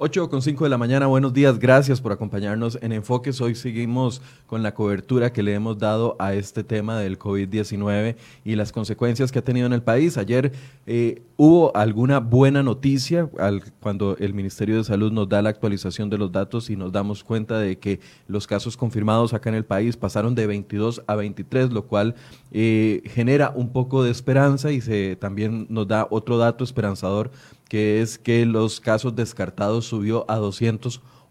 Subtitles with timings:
[0.00, 3.40] 8 con 5 de la mañana, buenos días, gracias por acompañarnos en Enfoques.
[3.40, 8.54] Hoy seguimos con la cobertura que le hemos dado a este tema del COVID-19 y
[8.54, 10.16] las consecuencias que ha tenido en el país.
[10.16, 10.52] Ayer
[10.86, 16.08] eh, hubo alguna buena noticia al, cuando el Ministerio de Salud nos da la actualización
[16.10, 19.64] de los datos y nos damos cuenta de que los casos confirmados acá en el
[19.64, 22.14] país pasaron de 22 a 23, lo cual
[22.52, 27.32] eh, genera un poco de esperanza y se, también nos da otro dato esperanzador
[27.68, 30.36] que es que los casos descartados subió a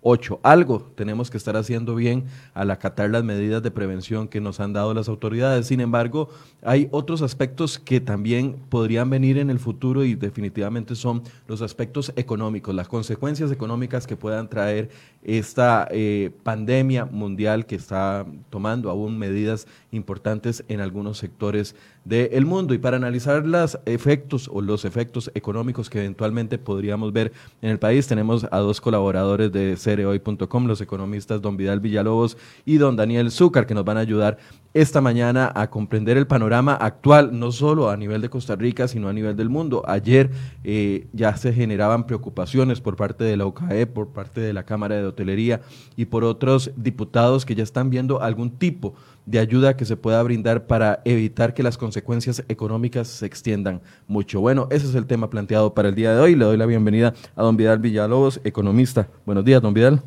[0.01, 0.39] 208.
[0.43, 4.73] Algo tenemos que estar haciendo bien al acatar las medidas de prevención que nos han
[4.73, 5.67] dado las autoridades.
[5.67, 6.29] Sin embargo,
[6.61, 12.13] hay otros aspectos que también podrían venir en el futuro y definitivamente son los aspectos
[12.15, 14.89] económicos, las consecuencias económicas que puedan traer
[15.23, 21.75] esta eh, pandemia mundial que está tomando aún medidas importantes en algunos sectores
[22.05, 22.73] del mundo.
[22.73, 27.79] Y para analizar los efectos o los efectos económicos que eventualmente podríamos ver en el
[27.79, 33.65] país, tenemos a dos colaboradores de los economistas don Vidal Villalobos y don Daniel Zúcar,
[33.65, 34.37] que nos van a ayudar
[34.73, 39.07] esta mañana a comprender el panorama actual, no solo a nivel de Costa Rica, sino
[39.07, 39.83] a nivel del mundo.
[39.87, 40.29] Ayer
[40.63, 44.95] eh, ya se generaban preocupaciones por parte de la UCAE, por parte de la Cámara
[44.95, 45.61] de Hotelería
[45.95, 48.97] y por otros diputados que ya están viendo algún tipo de
[49.35, 54.39] ayuda que se pueda brindar para evitar que las consecuencias económicas se extiendan mucho.
[54.39, 56.35] Bueno, ese es el tema planteado para el día de hoy.
[56.35, 59.09] Le doy la bienvenida a don Vidal Villalobos, economista.
[59.25, 60.01] Buenos días, don Vidal.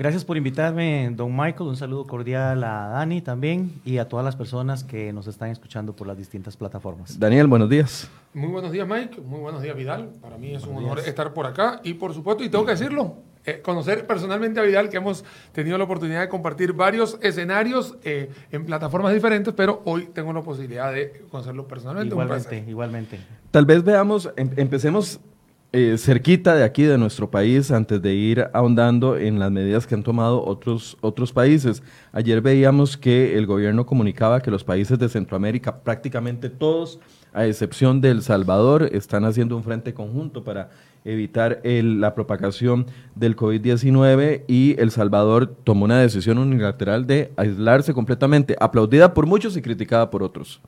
[0.00, 1.68] Gracias por invitarme, don Michael.
[1.68, 5.94] Un saludo cordial a Dani también y a todas las personas que nos están escuchando
[5.94, 7.20] por las distintas plataformas.
[7.20, 8.10] Daniel, buenos días.
[8.32, 9.20] Muy buenos días, Mike.
[9.20, 10.08] Muy buenos días, Vidal.
[10.22, 13.16] Para mí es un honor estar por acá y, por supuesto, y tengo que decirlo,
[13.44, 15.22] eh, conocer personalmente a Vidal, que hemos
[15.52, 20.40] tenido la oportunidad de compartir varios escenarios eh, en plataformas diferentes, pero hoy tengo la
[20.40, 22.14] posibilidad de conocerlo personalmente.
[22.14, 23.20] Igualmente, igualmente.
[23.50, 25.20] Tal vez veamos, em, empecemos
[25.72, 29.94] eh, cerquita de aquí, de nuestro país, antes de ir ahondando en las medidas que
[29.94, 31.82] han tomado otros, otros países.
[32.12, 36.98] Ayer veíamos que el gobierno comunicaba que los países de Centroamérica, prácticamente todos,
[37.32, 40.70] a excepción de El Salvador, están haciendo un frente conjunto para
[41.04, 48.56] evitar la propagación del COVID-19 y El Salvador tomó una decisión unilateral de aislarse completamente,
[48.58, 50.60] aplaudida por muchos y criticada por otros.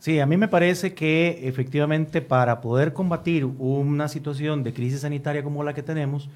[0.00, 5.42] Sí, a mí me parece que efectivamente para poder combatir una situación de crisis sanitaria
[5.42, 6.28] como la que tenemos,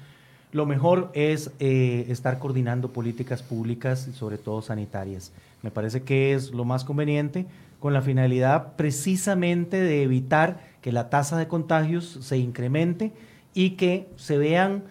[0.51, 5.31] lo mejor es eh, estar coordinando políticas públicas, sobre todo sanitarias.
[5.61, 7.45] Me parece que es lo más conveniente
[7.79, 13.13] con la finalidad precisamente de evitar que la tasa de contagios se incremente
[13.53, 14.83] y que se vean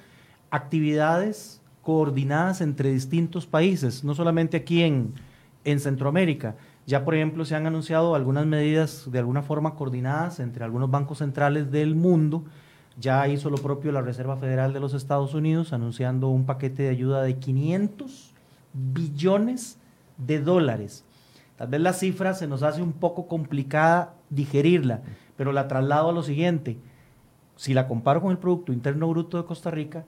[0.51, 5.13] actividades coordinadas entre distintos países, no solamente aquí en,
[5.65, 6.57] en Centroamérica,
[6.87, 11.19] ya, por ejemplo, se han anunciado algunas medidas de alguna forma coordinadas entre algunos bancos
[11.19, 12.45] centrales del mundo.
[12.99, 16.89] Ya hizo lo propio la Reserva Federal de los Estados Unidos, anunciando un paquete de
[16.91, 18.35] ayuda de 500
[18.73, 19.79] billones
[20.19, 21.05] de dólares.
[21.57, 25.03] Tal vez la cifra se nos hace un poco complicada digerirla,
[25.37, 26.79] pero la traslado a lo siguiente.
[27.57, 30.05] Si la comparo con el Producto Interno Bruto de Costa Rica,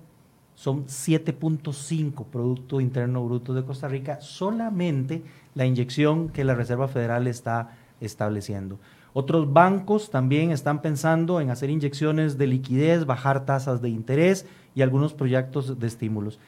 [0.55, 5.23] son 7.5 Producto Interno Bruto de Costa Rica solamente
[5.55, 8.79] la inyección que la Reserva Federal está estableciendo.
[9.13, 14.83] Otros bancos también están pensando en hacer inyecciones de liquidez, bajar tasas de interés y
[14.83, 16.41] algunos proyectos de estímulos.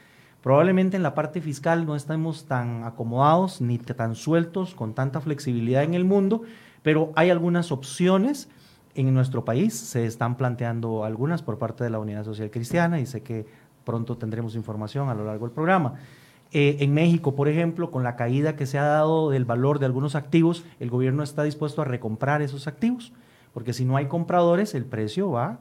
[0.43, 5.83] Probablemente en la parte fiscal no estemos tan acomodados ni tan sueltos con tanta flexibilidad
[5.83, 6.43] en el mundo,
[6.83, 8.49] pero hay algunas opciones
[8.95, 9.73] en nuestro país.
[9.73, 13.45] Se están planteando algunas por parte de la Unidad Social Cristiana y sé que
[13.87, 15.93] pronto tendremos información a lo largo del programa.
[16.51, 19.85] Eh, en México, por ejemplo, con la caída que se ha dado del valor de
[19.85, 23.13] algunos activos, el gobierno está dispuesto a recomprar esos activos,
[23.53, 25.59] porque si no hay compradores, el precio va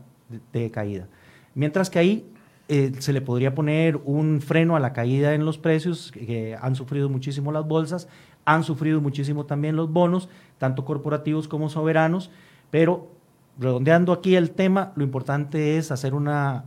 [0.53, 1.07] de, caída.
[1.55, 2.27] Mientras que ahí
[2.69, 6.75] eh, se le podría poner un freno a la caída en los precios, que han
[6.75, 8.09] sufrido muchísimo las bolsas,
[8.45, 12.33] han sufrido muchísimo también los bonos, tanto corporativos como soberanos,
[12.73, 13.09] pero
[13.57, 16.65] redondeando aquí el tema, lo importante es hacer una,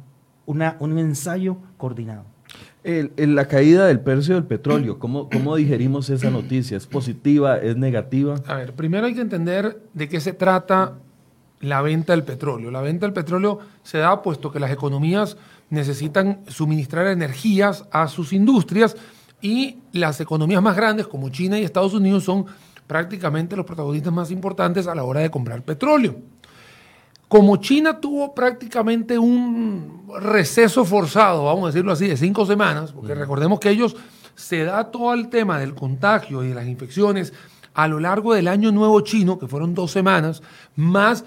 [0.50, 2.26] un ensayo coordinado
[2.84, 6.78] la caída del precio del petróleo, ¿cómo, ¿cómo digerimos esa noticia?
[6.78, 7.58] ¿Es positiva?
[7.58, 8.36] ¿Es negativa?
[8.48, 10.96] A ver, primero hay que entender de qué se trata
[11.60, 12.72] la venta del petróleo.
[12.72, 15.38] La venta del petróleo se da puesto que las economías
[15.70, 18.96] necesitan suministrar energías a sus industrias
[19.42, 22.46] y las economías más grandes como China y Estados Unidos son
[22.88, 26.16] prácticamente los protagonistas más importantes a la hora de comprar petróleo.
[27.30, 33.14] Como China tuvo prácticamente un receso forzado, vamos a decirlo así, de cinco semanas, porque
[33.14, 33.96] recordemos que ellos
[34.34, 37.32] se da todo el tema del contagio y de las infecciones
[37.76, 40.42] a lo largo del año nuevo chino, que fueron dos semanas,
[40.76, 41.24] más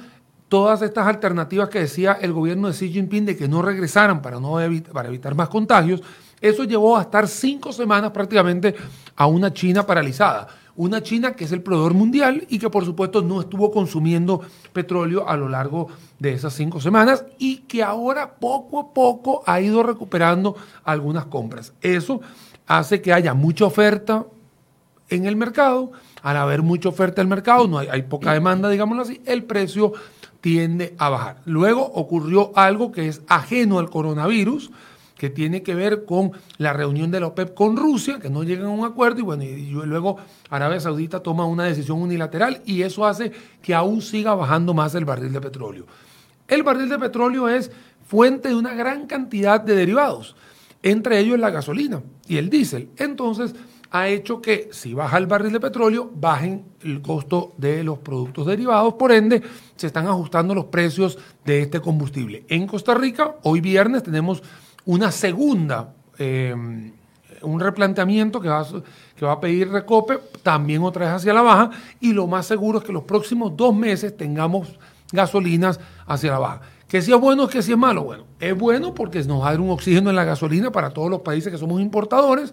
[0.48, 4.40] todas estas alternativas que decía el gobierno de Xi Jinping de que no regresaran para,
[4.40, 4.56] no
[4.92, 6.02] para evitar más contagios,
[6.40, 8.74] eso llevó a estar cinco semanas prácticamente
[9.14, 10.48] a una China paralizada.
[10.76, 14.40] Una China que es el proveedor mundial y que por supuesto no estuvo consumiendo
[14.72, 15.88] petróleo a lo largo
[16.18, 21.72] de esas cinco semanas y que ahora poco a poco ha ido recuperando algunas compras.
[21.80, 22.20] Eso
[22.66, 24.26] hace que haya mucha oferta
[25.08, 25.92] en el mercado.
[26.22, 29.44] Al haber mucha oferta en el mercado, no hay, hay poca demanda, digámoslo así, el
[29.44, 29.92] precio
[30.40, 31.40] tiende a bajar.
[31.44, 34.70] Luego ocurrió algo que es ajeno al coronavirus,
[35.22, 38.66] que tiene que ver con la reunión de la OPEP con Rusia, que no llegan
[38.66, 39.44] a un acuerdo y bueno,
[39.84, 40.16] luego
[40.50, 43.30] Arabia Saudita toma una decisión unilateral y eso hace
[43.62, 45.86] que aún siga bajando más el barril de petróleo.
[46.48, 47.70] El barril de petróleo es
[48.04, 50.34] fuente de una gran cantidad de derivados,
[50.82, 52.88] entre ellos la gasolina y el diésel.
[52.96, 53.54] Entonces,
[53.92, 58.46] ha hecho que si baja el barril de petróleo, bajen el costo de los productos
[58.48, 59.40] derivados, por ende
[59.76, 62.44] se están ajustando los precios de este combustible.
[62.48, 64.42] En Costa Rica, hoy viernes tenemos
[64.84, 66.54] una segunda, eh,
[67.42, 68.66] un replanteamiento que va,
[69.16, 71.70] que va a pedir Recope, también otra vez hacia la baja,
[72.00, 74.78] y lo más seguro es que los próximos dos meses tengamos
[75.12, 76.60] gasolinas hacia la baja.
[76.88, 78.04] Que si es bueno, que si es malo.
[78.04, 81.10] Bueno, es bueno porque nos va a dar un oxígeno en la gasolina para todos
[81.10, 82.52] los países que somos importadores.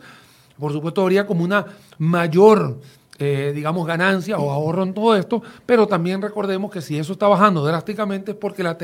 [0.57, 1.65] Por supuesto, habría como una
[1.97, 2.79] mayor,
[3.17, 7.27] eh, digamos, ganancia o ahorro en todo esto, pero también recordemos que si eso está
[7.27, 8.77] bajando drásticamente es porque la,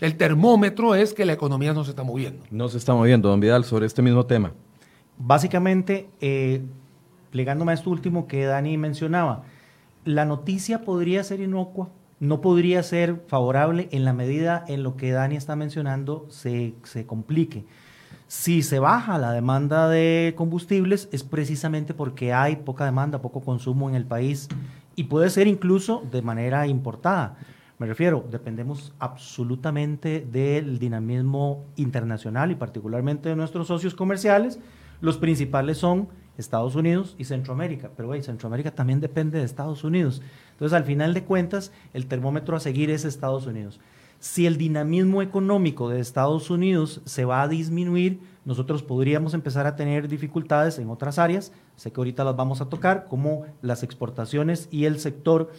[0.00, 2.44] el termómetro es que la economía no se está moviendo.
[2.50, 4.52] No se está moviendo, don Vidal, sobre este mismo tema.
[5.18, 6.62] Básicamente, eh,
[7.30, 9.42] plegándome a esto último que Dani mencionaba,
[10.04, 11.88] la noticia podría ser inocua,
[12.20, 17.04] no podría ser favorable en la medida en lo que Dani está mencionando se, se
[17.04, 17.64] complique.
[18.28, 23.88] Si se baja la demanda de combustibles es precisamente porque hay poca demanda, poco consumo
[23.88, 24.48] en el país
[24.96, 27.38] y puede ser incluso de manera importada.
[27.78, 34.58] Me refiero, dependemos absolutamente del dinamismo internacional y particularmente de nuestros socios comerciales.
[35.00, 40.22] Los principales son Estados Unidos y Centroamérica, pero hey, Centroamérica también depende de Estados Unidos.
[40.52, 43.78] Entonces, al final de cuentas, el termómetro a seguir es Estados Unidos.
[44.18, 49.76] Si el dinamismo económico de Estados Unidos se va a disminuir, nosotros podríamos empezar a
[49.76, 54.66] tener dificultades en otras áreas, sé que ahorita las vamos a tocar, como las exportaciones
[54.72, 55.52] y el sector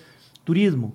[0.44, 0.94] turismo.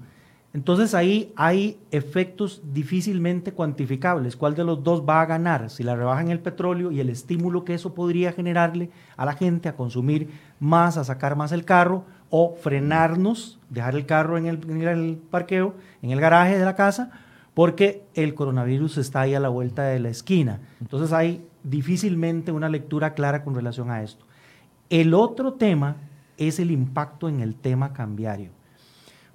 [0.54, 4.36] Entonces ahí hay efectos difícilmente cuantificables.
[4.36, 5.68] ¿Cuál de los dos va a ganar?
[5.68, 9.32] Si la rebaja en el petróleo y el estímulo que eso podría generarle a la
[9.32, 10.30] gente a consumir
[10.60, 16.12] más, a sacar más el carro, o frenarnos, dejar el carro en el, parqueo, en
[16.12, 17.10] el garaje de la casa,
[17.52, 20.60] porque el coronavirus está ahí a la vuelta de la esquina.
[20.80, 24.24] Entonces hay difícilmente una lectura clara con relación a esto.
[24.88, 25.96] El otro tema
[26.36, 28.50] es el impacto en el tema cambiario.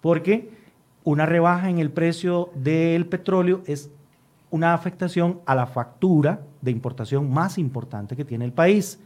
[0.02, 0.59] Porque
[1.04, 3.90] una rebaja en el precio del petróleo es
[4.52, 9.00] una afectación a la factura de importación más importante que tiene el país.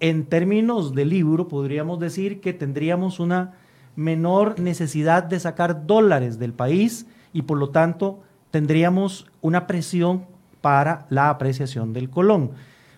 [0.00, 3.54] En términos de libro, podríamos decir que tendríamos una
[3.94, 10.24] menor necesidad de sacar dólares del país y por lo tanto tendríamos una presión
[10.60, 12.52] para la apreciación del colón,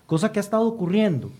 [0.06, 1.30] cosa que ha estado ocurriendo.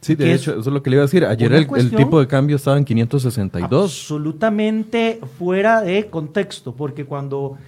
[0.00, 1.24] Sí, de hecho, eso es lo que le iba a decir.
[1.26, 3.84] Ayer el, tipo de cambio estaba en 562.
[3.84, 7.58] Absolutamente fuera de contexto, porque cuando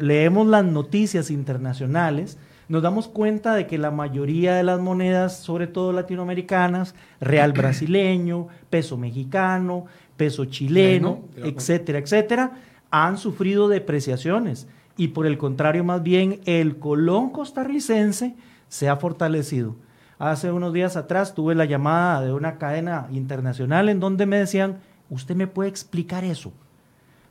[0.00, 2.36] leemos las noticias internacionales,
[2.68, 8.48] nos damos cuenta de que la mayoría de las monedas, sobre todo latinoamericanas, real brasileño,
[8.70, 12.52] peso mexicano, peso chileno, etcétera, etcétera,
[12.90, 14.66] han sufrido depreciaciones.
[14.96, 18.34] Y por el contrario, más bien, el colón costarricense
[18.68, 19.76] se ha fortalecido.
[20.18, 24.78] Hace unos días atrás tuve la llamada de una cadena internacional en donde me decían,
[25.10, 26.52] ¿usted me puede explicar eso?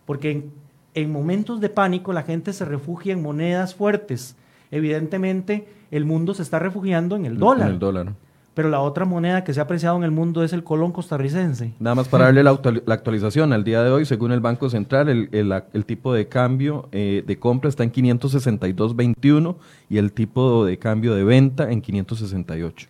[0.06, 0.50] Porque
[0.94, 4.38] en, momentos de pánico la gente se refugia en monedas fuertes.
[4.72, 7.67] Evidentemente, el mundo se está refugiando en el dólar.
[7.67, 8.13] En el dólar
[8.58, 11.76] pero la otra moneda que se ha apreciado en el mundo es el colón costarricense.
[11.78, 15.86] Nada más para darle la, actualización, al día de hoy, según el Banco Central, el,
[15.86, 19.58] tipo de cambio eh, de compra está en 562.21
[19.92, 22.88] y el tipo de cambio de venta en 568.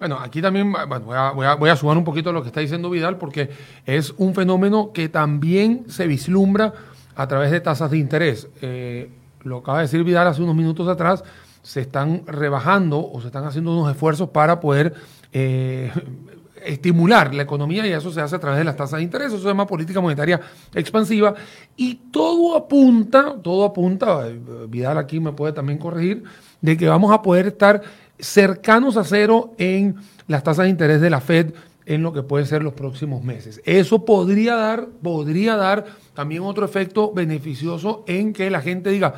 [0.00, 2.90] Bueno, aquí también voy, a, voy, a, sumar un poquito a lo que está diciendo
[2.90, 3.50] Vidal, porque
[3.84, 6.74] es un fenómeno que también se vislumbra
[7.14, 8.48] a través de tasas de interés.
[8.60, 9.08] Eh,
[9.44, 11.22] lo acaba de decir Vidal hace unos minutos atrás,
[11.66, 14.94] se están rebajando o se están haciendo unos esfuerzos para poder
[15.32, 15.90] eh,
[16.64, 19.38] estimular la economía y eso se hace a través de las tasas de interés, eso
[19.38, 20.40] se llama política monetaria
[20.72, 21.34] expansiva
[21.76, 26.22] y todo apunta, todo apunta, eh, Vidal aquí me puede también corregir,
[26.60, 27.82] de que vamos a poder estar
[28.16, 29.96] cercanos a cero en
[30.28, 31.52] las tasas de interés de la Fed
[31.84, 33.60] en lo que puede ser los próximos meses.
[33.64, 39.14] Eso podría dar, podría dar también otro efecto beneficioso en que la gente diga,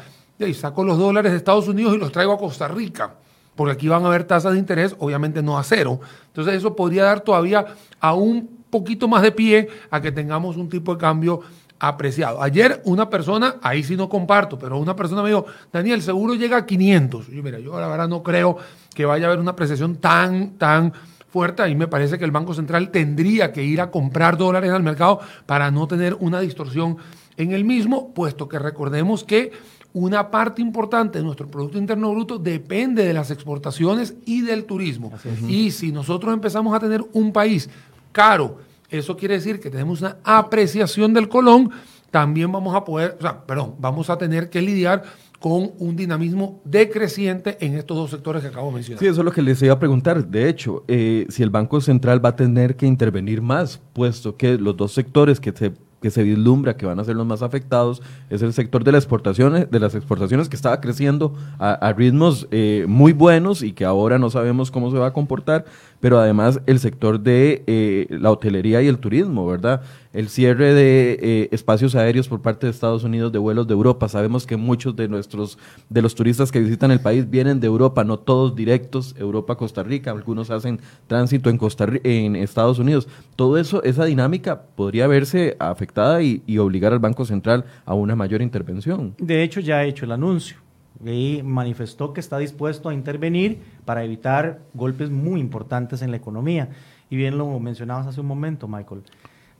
[0.54, 3.14] saco los dólares de Estados Unidos y los traigo a Costa Rica,
[3.54, 6.00] porque aquí van a haber tasas de interés, obviamente no a cero.
[6.28, 7.66] Entonces eso podría dar todavía
[8.00, 11.40] a un poquito más de pie a que tengamos un tipo de cambio
[11.78, 12.42] apreciado.
[12.42, 16.58] Ayer una persona, ahí sí no comparto, pero una persona me dijo, Daniel, seguro llega
[16.58, 17.28] a 500.
[17.28, 18.56] yo, mira, yo la verdad no creo
[18.94, 20.92] que vaya a haber una apreciación tan, tan
[21.30, 21.62] fuerte.
[21.62, 25.20] Ahí me parece que el Banco Central tendría que ir a comprar dólares al mercado
[25.46, 26.96] para no tener una distorsión
[27.36, 29.52] en el mismo, puesto que recordemos que
[29.98, 35.12] una parte importante de nuestro Producto Interno Bruto depende de las exportaciones y del turismo.
[35.48, 37.68] Y si nosotros empezamos a tener un país
[38.12, 41.70] caro, eso quiere decir que tenemos una apreciación del colón,
[42.10, 45.02] también vamos a poder, o sea, perdón, vamos a tener que lidiar
[45.40, 49.00] con un dinamismo decreciente en estos dos sectores que acabo de mencionar.
[49.00, 50.26] Sí, eso es lo que les iba a preguntar.
[50.26, 54.58] De hecho, eh, si el Banco Central va a tener que intervenir más, puesto que
[54.58, 58.02] los dos sectores que se que se vislumbra que van a ser los más afectados
[58.30, 62.84] es el sector de las exportaciones, de las exportaciones que estaba creciendo a, ritmos eh,
[62.88, 65.64] muy buenos y que ahora no sabemos cómo se va a comportar,
[66.00, 69.82] pero además el sector de eh, la hotelería y el turismo, ¿verdad?
[70.12, 74.08] El cierre de eh, espacios aéreos por parte de Estados Unidos de vuelos de Europa.
[74.08, 78.04] Sabemos que muchos de nuestros de los turistas que visitan el país vienen de Europa,
[78.04, 83.08] no todos directos Europa Costa Rica, algunos hacen tránsito en Costa en Estados Unidos.
[83.36, 88.16] Todo eso, esa dinámica podría verse afectada y, y obligar al Banco Central a una
[88.16, 89.14] mayor intervención.
[89.18, 90.67] De hecho, ya ha hecho el anuncio
[91.04, 96.70] y manifestó que está dispuesto a intervenir para evitar golpes muy importantes en la economía.
[97.10, 99.02] Y bien lo mencionabas hace un momento, Michael.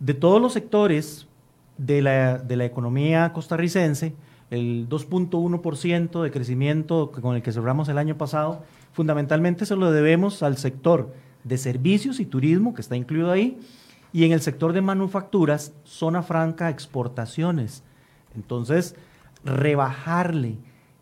[0.01, 1.27] De todos los sectores
[1.77, 4.15] de la, de la economía costarricense,
[4.51, 10.43] el 2.1% de crecimiento con el que cerramos el año pasado, fundamentalmente se lo debemos
[10.43, 13.59] al sector de servicios y turismo, que está incluido ahí,
[14.13, 17.83] y en el sector de manufacturas, zona franca, exportaciones.
[18.35, 18.97] Entonces,
[19.45, 20.57] rebajarle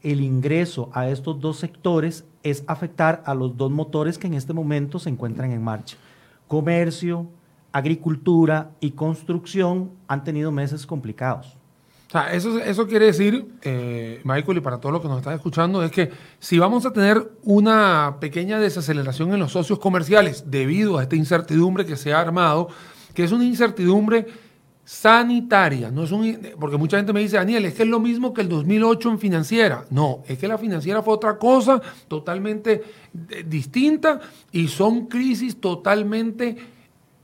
[0.06, 4.52] el ingreso a estos dos sectores es afectar a los dos motores que en este
[4.52, 5.96] momento se encuentran en marcha.
[6.46, 7.26] Comercio,
[7.72, 11.56] agricultura y construcción han tenido meses complicados.
[12.32, 15.90] Eso, eso quiere decir, eh, Michael, y para todos los que nos están escuchando, es
[15.90, 21.16] que si vamos a tener una pequeña desaceleración en los socios comerciales debido a esta
[21.16, 22.68] incertidumbre que se ha armado,
[23.12, 24.26] que es una incertidumbre
[24.86, 28.32] sanitaria, no es un, porque mucha gente me dice, Daniel, es que es lo mismo
[28.32, 29.84] que el 2008 en financiera.
[29.90, 32.84] No, es que la financiera fue otra cosa totalmente
[33.30, 34.20] eh, distinta
[34.52, 36.56] y son crisis totalmente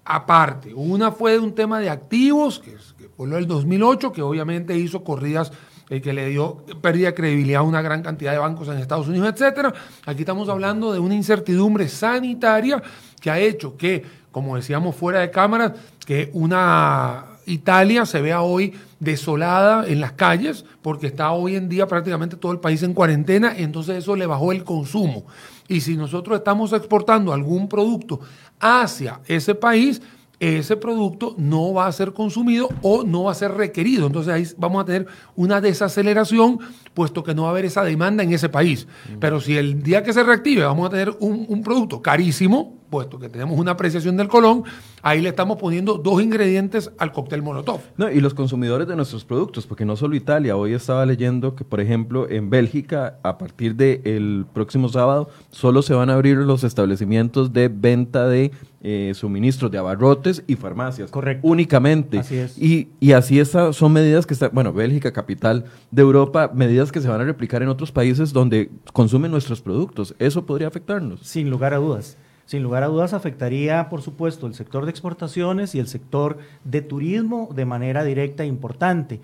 [0.04, 0.74] aparte.
[0.74, 2.76] Una fue de un tema de activos, que,
[3.16, 5.52] fue lo del 2008, que obviamente hizo corridas
[5.88, 9.06] eh, que le dio pérdida de credibilidad a una gran cantidad de bancos en Estados
[9.06, 9.72] Unidos, etcétera.
[10.04, 12.82] Aquí estamos hablando de una incertidumbre sanitaria
[13.20, 15.72] que ha hecho que, como decíamos fuera de cámara,
[16.04, 21.86] que una Italia se vea hoy desolada en las calles porque está hoy en día
[21.86, 25.24] prácticamente todo el país en cuarentena, entonces eso le bajó el consumo.
[25.68, 28.20] Y si nosotros estamos exportando algún producto
[28.60, 30.02] hacia ese país,
[30.42, 34.08] ese producto no va a ser consumido o no va a ser requerido.
[34.08, 35.06] Entonces ahí vamos a tener
[35.36, 36.58] una desaceleración,
[36.94, 38.88] puesto que no va a haber esa demanda en ese país.
[39.20, 43.18] Pero si el día que se reactive vamos a tener un, un producto carísimo, puesto
[43.18, 44.64] que tenemos una apreciación del colón,
[45.00, 47.80] ahí le estamos poniendo dos ingredientes al cóctel Molotov.
[47.96, 51.64] No, y los consumidores de nuestros productos, porque no solo Italia, hoy estaba leyendo que,
[51.64, 56.64] por ejemplo, en Bélgica, a partir del próximo sábado, solo se van a abrir los
[56.64, 58.50] establecimientos de venta de
[58.84, 61.10] eh, suministros de abarrotes y farmacias.
[61.10, 61.46] Correcto.
[61.46, 62.18] Únicamente.
[62.18, 62.58] Así es.
[62.58, 67.08] Y, y así son medidas que están, bueno, Bélgica, capital de Europa, medidas que se
[67.08, 70.16] van a replicar en otros países donde consumen nuestros productos.
[70.18, 71.20] Eso podría afectarnos.
[71.20, 72.18] Sin lugar a dudas.
[72.44, 76.82] Sin lugar a dudas afectaría, por supuesto, el sector de exportaciones y el sector de
[76.82, 79.20] turismo de manera directa e importante.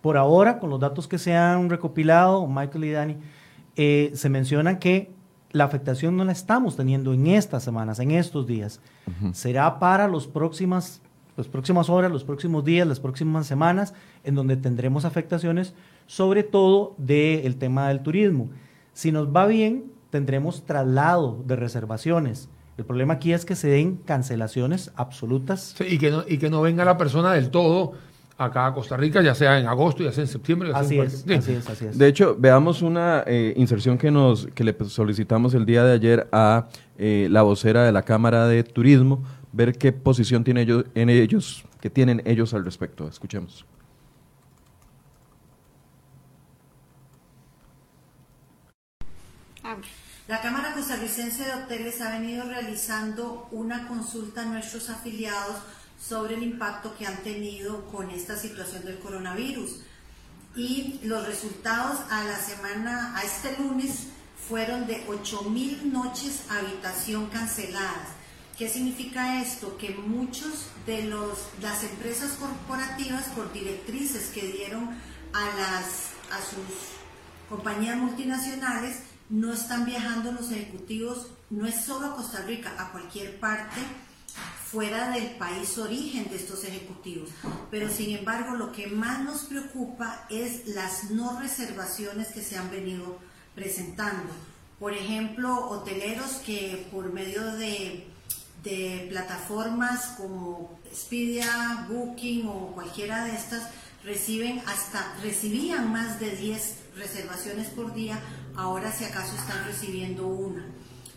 [0.00, 3.16] Por ahora, con los datos que se han recopilado, Michael y Dani,
[3.76, 5.10] eh, se menciona que
[5.52, 8.80] la afectación no la estamos teniendo en estas semanas, en estos días.
[9.32, 11.02] Será para los próximas,
[11.36, 15.74] las próximas horas, los próximos días, las próximas semanas, en donde tendremos afectaciones,
[16.06, 18.50] sobre todo del tema del turismo.
[18.92, 22.48] Si nos va bien, tendremos traslado de reservaciones
[22.80, 25.76] el problema aquí es que se den cancelaciones absolutas.
[25.86, 27.92] y, que no, y que no venga la persona del todo
[28.40, 30.70] acá a Costa Rica, ya sea en agosto, ya sea en septiembre.
[30.74, 31.98] Así, es, así es, así es.
[31.98, 36.28] De hecho, veamos una eh, inserción que, nos, que le solicitamos el día de ayer
[36.32, 41.10] a eh, la vocera de la Cámara de Turismo, ver qué posición tiene ellos, en
[41.10, 43.06] ellos, que tienen ellos al respecto.
[43.06, 43.66] Escuchemos.
[50.26, 55.56] La Cámara Costarricense de Hoteles ha venido realizando una consulta a nuestros afiliados
[56.00, 59.80] sobre el impacto que han tenido con esta situación del coronavirus.
[60.56, 64.06] Y los resultados a la semana, a este lunes,
[64.48, 68.08] fueron de 8.000 noches habitación canceladas.
[68.58, 69.76] ¿Qué significa esto?
[69.78, 74.90] Que muchos de los, las empresas corporativas, por directrices que dieron
[75.32, 82.16] a, las, a sus compañías multinacionales, no están viajando los ejecutivos, no es solo a
[82.16, 83.80] Costa Rica, a cualquier parte
[84.70, 87.30] fuera del país origen de estos ejecutivos.
[87.70, 92.70] Pero sin embargo, lo que más nos preocupa es las no reservaciones que se han
[92.70, 93.18] venido
[93.54, 94.32] presentando.
[94.78, 98.06] Por ejemplo, hoteleros que por medio de,
[98.62, 103.68] de plataformas como Expedia, Booking o cualquiera de estas
[104.04, 108.18] reciben hasta recibían más de 10 reservaciones por día,
[108.56, 110.64] ahora si acaso están recibiendo una.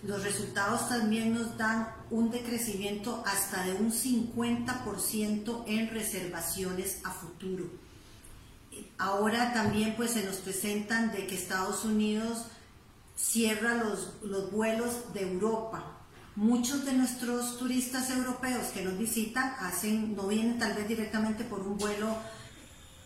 [0.04, 7.66] Los resultados también nos dan un decrecimiento hasta de un 50% en reservaciones a futuro.
[8.98, 12.48] Ahora también pues se nos presentan de que Estados Unidos
[13.16, 15.84] cierra los, los vuelos de Europa.
[16.36, 21.62] Muchos de nuestros turistas europeos que nos visitan hacen, no vienen tal vez directamente por
[21.62, 22.18] un vuelo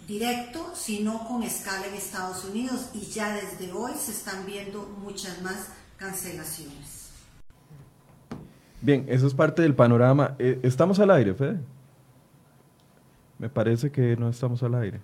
[0.08, 5.42] directo, sino con escala en Estados Unidos y ya desde hoy se están viendo muchas
[5.42, 5.58] más
[5.98, 7.12] cancelaciones.
[8.82, 10.36] Bien, eso es parte del panorama.
[10.40, 11.60] Eh, ¿Estamos al aire, Fede?
[13.40, 15.00] Me parece que no estamos al aire.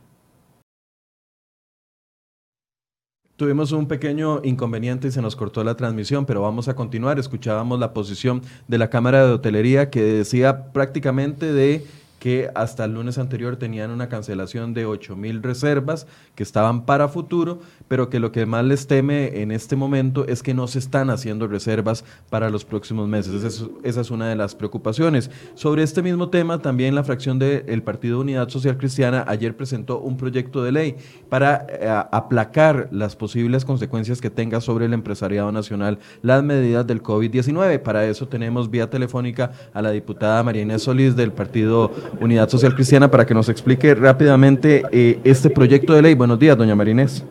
[3.35, 7.17] Tuvimos un pequeño inconveniente y se nos cortó la transmisión, pero vamos a continuar.
[7.17, 11.85] Escuchábamos la posición de la Cámara de Hotelería que decía prácticamente de
[12.23, 17.09] que hasta el lunes anterior tenían una cancelación de 8 mil reservas que estaban para
[17.09, 17.59] futuro,
[17.89, 21.09] pero que lo que más les teme en este momento es que no se están
[21.09, 23.43] haciendo reservas para los próximos meses.
[23.83, 25.31] Esa es, una de las preocupaciones.
[25.55, 30.15] Sobre este mismo tema, también la fracción del Partido Unidad Social Cristiana ayer presentó un
[30.15, 30.95] proyecto de ley
[31.27, 37.03] para eh, aplacar las posibles consecuencias que tenga sobre el empresariado nacional las medidas del
[37.03, 37.79] COVID-19.
[37.79, 42.73] Para eso tenemos vía telefónica a la diputada María Inés Solís del Partido Unidad Social
[42.75, 46.13] Cristiana para que nos explique rápidamente eh, este proyecto de ley.
[46.13, 47.23] Buenos días, doña Marinés.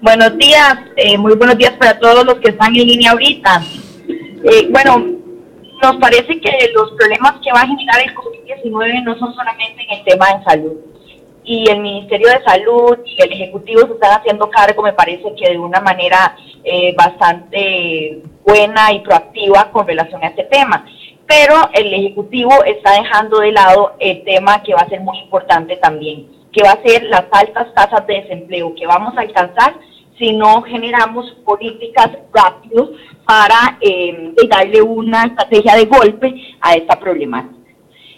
[0.00, 3.62] Buenos días, eh, muy buenos días para todos los que están en línea ahorita.
[4.08, 5.04] Eh, bueno,
[5.82, 9.98] nos parece que los problemas que va a generar el COVID-19 no son solamente en
[9.98, 10.72] el tema de salud.
[11.44, 15.50] Y el Ministerio de Salud y el Ejecutivo se están haciendo cargo, me parece que
[15.50, 16.36] de una manera
[16.96, 20.84] bastante buena y proactiva con relación a este tema
[21.32, 25.76] pero el Ejecutivo está dejando de lado el tema que va a ser muy importante
[25.76, 29.72] también, que va a ser las altas tasas de desempleo que vamos a alcanzar
[30.18, 32.86] si no generamos políticas rápidas
[33.24, 37.70] para eh, darle una estrategia de golpe a esta problemática.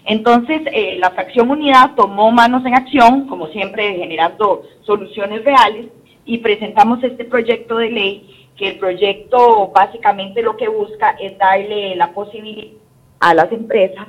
[0.07, 5.87] Entonces, eh, la fracción unidad tomó manos en acción, como siempre generando soluciones reales,
[6.25, 11.95] y presentamos este proyecto de ley, que el proyecto básicamente lo que busca es darle
[11.95, 12.84] la posibilidad
[13.21, 14.07] a las empresas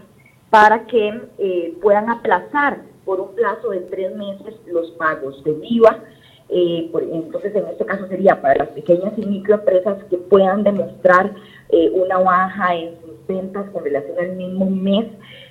[0.50, 6.00] para que eh, puedan aplazar por un plazo de tres meses los pagos de IVA.
[6.48, 11.34] Eh, entonces, en este caso sería para las pequeñas y microempresas que puedan demostrar
[11.70, 15.08] eh, una baja en sus ventas con relación al mismo mes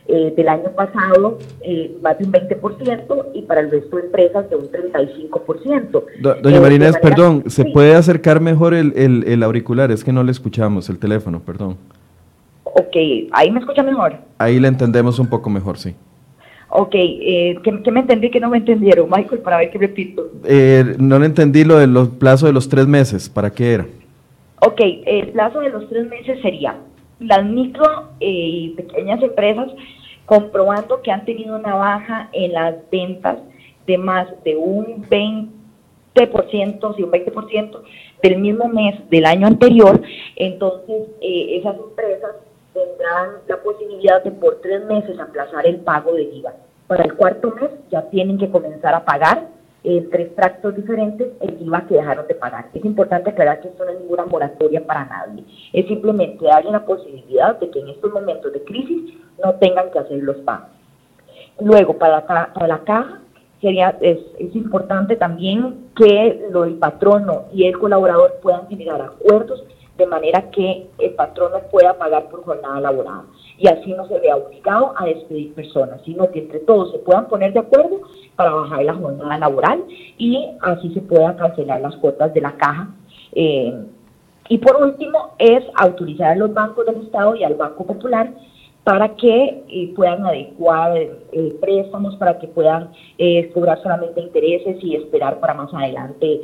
[0.06, 1.38] del año pasado,
[2.02, 6.42] más de un 20%, y para el resto de empresas de un 35%.
[6.42, 9.90] doña Marinés, perdón, ¿se puede acercar mejor el, el, el auricular?
[9.90, 11.78] Es que no le escuchamos el teléfono, perdón.
[12.76, 12.96] Ok,
[13.30, 14.16] ¿ahí me escucha mejor?
[14.38, 15.94] Ahí le entendemos un poco mejor, sí.
[16.68, 20.28] Ok, eh, ¿qué, me entendí que no me entendieron, Michael, para ver qué repito?
[20.44, 23.86] Eh, no le entendí lo del plazo de los tres meses, ¿para qué era?
[24.60, 26.76] Ok, el plazo de los tres meses sería
[27.20, 29.68] las micro eh, y pequeñas empresas
[30.26, 33.38] comprobando que han tenido una baja en las ventas
[33.86, 37.82] de más de un 20%, si un 20%
[38.22, 40.00] del mismo mes del año anterior,
[40.34, 42.30] entonces eh, esas empresas
[42.74, 46.52] tendrán la posibilidad de por tres meses aplazar el pago de IVA.
[46.86, 49.48] Para el cuarto mes ya tienen que comenzar a pagar
[49.84, 52.66] en tres tractos diferentes el IVA que dejaron de pagar.
[52.74, 55.44] Es importante aclarar que esto no es ninguna moratoria para nadie.
[55.72, 59.98] Es simplemente darle la posibilidad de que en estos momentos de crisis no tengan que
[59.98, 60.68] hacer los pagos.
[61.60, 63.20] Luego, para la, para la caja,
[63.60, 69.64] sería, es, es importante también que lo, el patrono y el colaborador puedan generar acuerdos
[69.96, 73.22] de manera que el patrón no pueda pagar por jornada laboral.
[73.58, 77.28] Y así no se vea obligado a despedir personas, sino que entre todos se puedan
[77.28, 78.00] poner de acuerdo
[78.34, 79.84] para bajar la jornada laboral
[80.18, 82.88] y así se puedan cancelar las cuotas de la caja.
[83.32, 83.74] Eh,
[84.48, 88.30] Y por último, es autorizar a los bancos del Estado y al Banco Popular
[88.84, 94.94] para que eh, puedan adecuar eh, préstamos, para que puedan eh, cobrar solamente intereses y
[94.94, 96.40] esperar para más adelante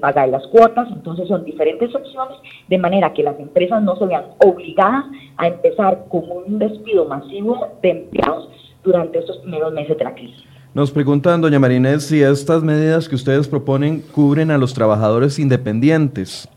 [0.00, 0.86] pagar las cuotas.
[0.92, 2.36] Entonces son diferentes opciones,
[2.68, 5.06] de manera que las empresas no se vean obligadas
[5.38, 8.50] a empezar con un despido masivo de empleados
[8.84, 10.44] durante estos primeros meses de la crisis.
[10.74, 16.48] Nos preguntan, doña Marinés, si estas medidas que ustedes proponen cubren a los trabajadores independientes.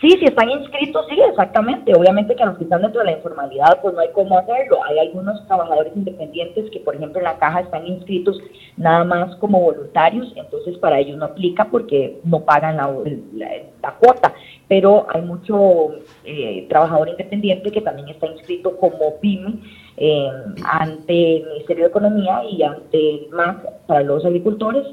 [0.00, 1.94] Sí, si están inscritos, sí, exactamente.
[1.94, 4.78] Obviamente que a los que están dentro de la informalidad, pues no hay cómo hacerlo.
[4.84, 8.40] Hay algunos trabajadores independientes que, por ejemplo, en la caja están inscritos
[8.76, 14.34] nada más como voluntarios, entonces para ellos no aplica porque no pagan la, cuota.
[14.66, 15.92] Pero hay mucho
[16.24, 19.60] eh, trabajador independiente que también está inscrito como PYME
[19.96, 20.28] eh,
[20.64, 24.84] ante el Ministerio de Economía y ante MAC para los agricultores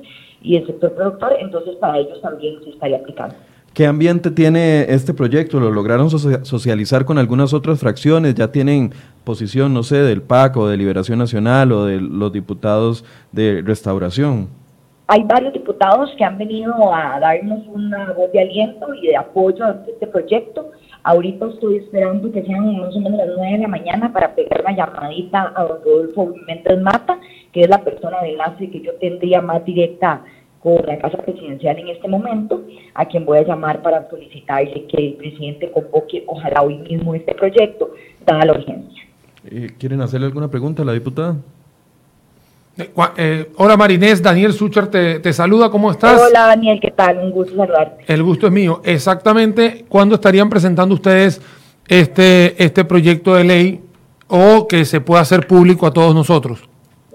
[0.41, 3.35] y el sector productor, entonces para ellos también se estaría aplicando.
[3.73, 5.61] ¿Qué ambiente tiene este proyecto?
[5.61, 8.35] ¿Lo lograron socializar con algunas otras fracciones?
[8.35, 8.91] ¿Ya tienen
[9.23, 14.49] posición, no sé, del PAC o de Liberación Nacional o de los diputados de Restauración?
[15.07, 19.63] Hay varios diputados que han venido a darnos una voz de aliento y de apoyo
[19.63, 20.71] a este proyecto.
[21.03, 24.61] Ahorita estoy esperando que sean más o menos las 9 de la mañana para pegar
[24.61, 27.19] una llamadita a don Rodolfo Méndez Mata,
[27.53, 30.23] que es la persona de enlace que yo tendría más directa
[30.61, 35.07] con la Casa Presidencial en este momento, a quien voy a llamar para solicitarle que
[35.07, 37.91] el presidente convoque, ojalá hoy mismo, este proyecto,
[38.25, 39.03] dada la urgencia.
[39.45, 41.35] Eh, ¿Quieren hacerle alguna pregunta a la diputada?
[42.77, 46.21] Eh, eh, hola Marinés, Daniel Sucher te, te, saluda, ¿cómo estás?
[46.21, 47.17] Hola Daniel, ¿qué tal?
[47.17, 48.05] Un gusto saludarte.
[48.07, 48.81] El gusto es mío.
[48.85, 51.41] Exactamente, ¿cuándo estarían presentando ustedes
[51.87, 53.81] este, este proyecto de ley
[54.27, 56.70] o que se pueda hacer público a todos nosotros?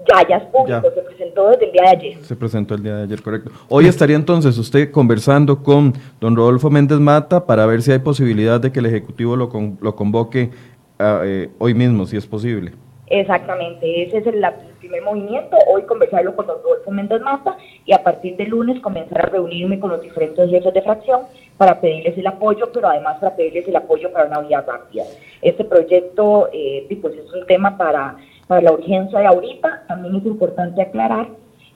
[0.07, 2.23] Ya, ya es público, se presentó desde el día de ayer.
[2.23, 3.51] Se presentó el día de ayer, correcto.
[3.67, 8.59] Hoy estaría entonces usted conversando con don Rodolfo Méndez Mata para ver si hay posibilidad
[8.59, 9.49] de que el Ejecutivo lo,
[9.81, 10.51] lo convoque
[10.99, 12.71] ah, eh, hoy mismo, si es posible.
[13.09, 14.45] Exactamente, ese es el,
[14.79, 19.19] primer movimiento, hoy conversarlo con don Rodolfo Méndez Mata y a partir de lunes comenzar
[19.19, 21.21] a reunirme con los diferentes jefes de fracción
[21.57, 25.03] para pedirles el apoyo, pero además para pedirles el apoyo para una vía rápida.
[25.41, 28.17] Este proyecto eh, pues es un tema para
[28.47, 31.27] para la urgencia de ahorita, también es importante aclarar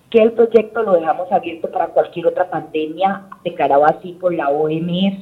[0.10, 5.22] que el proyecto lo dejamos abierto para cualquier otra pandemia declarada así por la OMS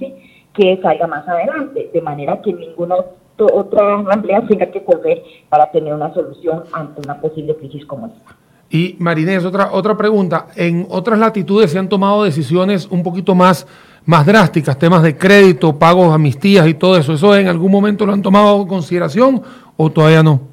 [0.54, 2.96] que salga más adelante, de manera que ninguna
[3.38, 8.36] otra asamblea tenga que correr para tener una solución ante una posible crisis como esta.
[8.70, 10.48] Y Marinés, otra, otra pregunta.
[10.56, 13.66] En otras latitudes se han tomado decisiones un poquito más,
[14.06, 17.14] más drásticas, temas de crédito, pagos, amnistías y todo eso.
[17.14, 19.42] ¿Eso en algún momento lo han tomado en consideración
[19.78, 20.49] o todavía no?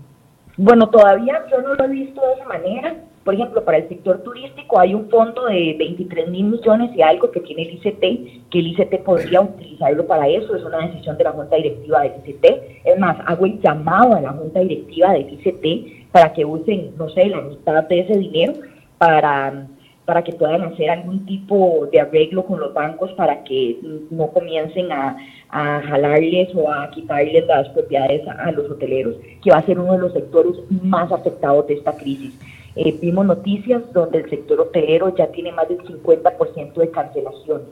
[0.57, 2.97] Bueno, todavía yo no lo he visto de esa manera.
[3.25, 7.31] Por ejemplo, para el sector turístico hay un fondo de 23 mil millones y algo
[7.31, 11.25] que tiene el ICT, que el ICT podría utilizarlo para eso, es una decisión de
[11.25, 12.45] la Junta Directiva del ICT.
[12.85, 17.09] Es más, hago el llamado a la Junta Directiva del ICT para que usen, no
[17.11, 18.53] sé, la mitad de ese dinero
[18.99, 19.67] para
[20.07, 23.79] para que puedan hacer algún tipo de arreglo con los bancos para que
[24.11, 25.17] no comiencen a,
[25.49, 29.99] jalarles o a quitarles las propiedades a, los hoteleros, que va a ser uno de
[29.99, 32.35] los sectores más afectados de esta crisis.
[32.75, 37.63] Eh, vimos noticias donde el sector hotelero ya tiene más del 50% de cancelación.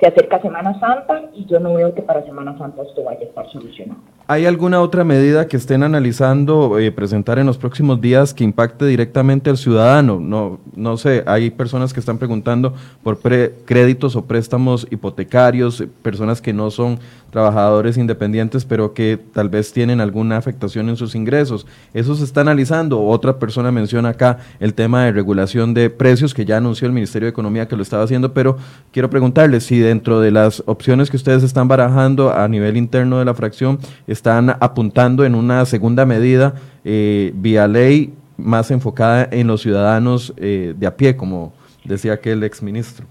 [0.00, 3.24] Se acerca Semana Santa y yo no veo que para Semana Santa esto vaya a
[3.24, 4.00] estar solucionado.
[4.30, 8.84] ¿Hay alguna otra medida que estén analizando eh, presentar en los próximos días que impacte
[8.84, 10.20] directamente al ciudadano?
[10.20, 16.52] No, no sé, hay personas que están preguntando por créditos o préstamos hipotecarios, personas que
[16.52, 16.98] no son
[17.30, 21.66] trabajadores independientes, pero que tal vez tienen alguna afectación en sus ingresos.
[21.94, 23.02] Eso se está analizando.
[23.02, 27.26] Otra persona menciona acá el tema de regulación de precios, que ya anunció el Ministerio
[27.26, 28.56] de Economía que lo estaba haciendo, pero
[28.92, 33.24] quiero preguntarle si dentro de las opciones que ustedes están barajando a nivel interno de
[33.24, 39.62] la fracción, están apuntando en una segunda medida eh, vía ley más enfocada en los
[39.62, 41.52] ciudadanos eh, de a pie, como
[41.84, 43.06] decía aquel exministro.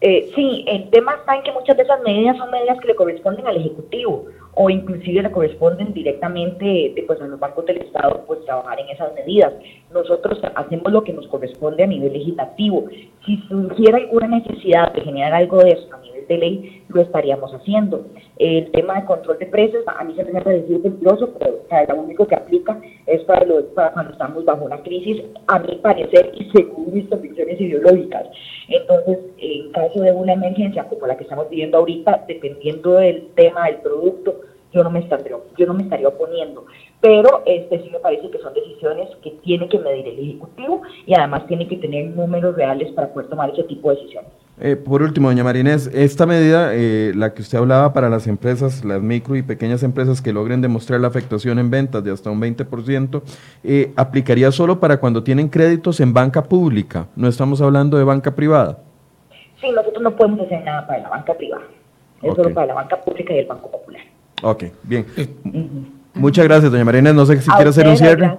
[0.00, 2.96] Eh, sí, el tema está en que muchas de esas medidas son medidas que le
[2.96, 4.26] corresponden al Ejecutivo
[4.58, 9.14] o inclusive le corresponden directamente pues, a los bancos del Estado pues trabajar en esas
[9.14, 9.52] medidas.
[9.92, 12.86] Nosotros hacemos lo que nos corresponde a nivel legislativo.
[13.26, 17.52] Si surgiera alguna necesidad de generar algo de eso a nivel de ley, lo estaríamos
[17.52, 18.06] haciendo.
[18.38, 21.58] El tema de control de precios, a mí se me ha parecido peligroso, pero
[21.88, 26.32] lo único que aplica es para, para cuando estamos bajo una crisis, a mi parecer
[26.34, 28.26] y según mis convicciones ideológicas.
[28.68, 33.66] Entonces, en caso de una emergencia como la que estamos viviendo ahorita, dependiendo del tema
[33.66, 34.40] del producto,
[34.76, 36.66] yo no me estaría, yo no me estaría oponiendo.
[37.00, 41.14] Pero este sí me parece que son decisiones que tiene que medir el Ejecutivo y
[41.14, 44.30] además tiene que tener números reales para poder tomar ese tipo de decisiones.
[44.58, 48.84] Eh, por último, doña Marinés, esta medida, eh, la que usted hablaba para las empresas,
[48.86, 52.40] las micro y pequeñas empresas que logren demostrar la afectación en ventas de hasta un
[52.40, 53.22] 20%,
[53.64, 58.34] eh, aplicaría solo para cuando tienen créditos en banca pública, no estamos hablando de banca
[58.34, 58.78] privada.
[59.60, 61.64] Sí, nosotros no podemos hacer nada para la banca privada,
[62.22, 64.02] es solo para la banca pública y el Banco Popular.
[64.42, 65.06] Ok, bien.
[66.14, 67.14] Muchas gracias, doña Marinés.
[67.14, 68.36] No sé si quiere hacer un cierre.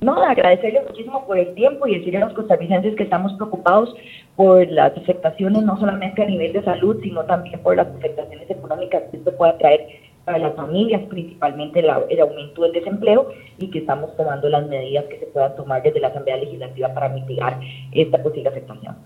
[0.00, 3.94] No, agradecerle muchísimo por el tiempo y decirle a los costarricenses que estamos preocupados
[4.34, 9.02] por las afectaciones no solamente a nivel de salud, sino también por las afectaciones económicas
[9.10, 9.86] que esto puede traer
[10.24, 15.18] para las familias, principalmente el, aumento del desempleo y que estamos tomando las medidas que
[15.18, 17.60] se puedan tomar desde la Asamblea Legislativa para mitigar
[17.92, 18.96] esta posible afectación.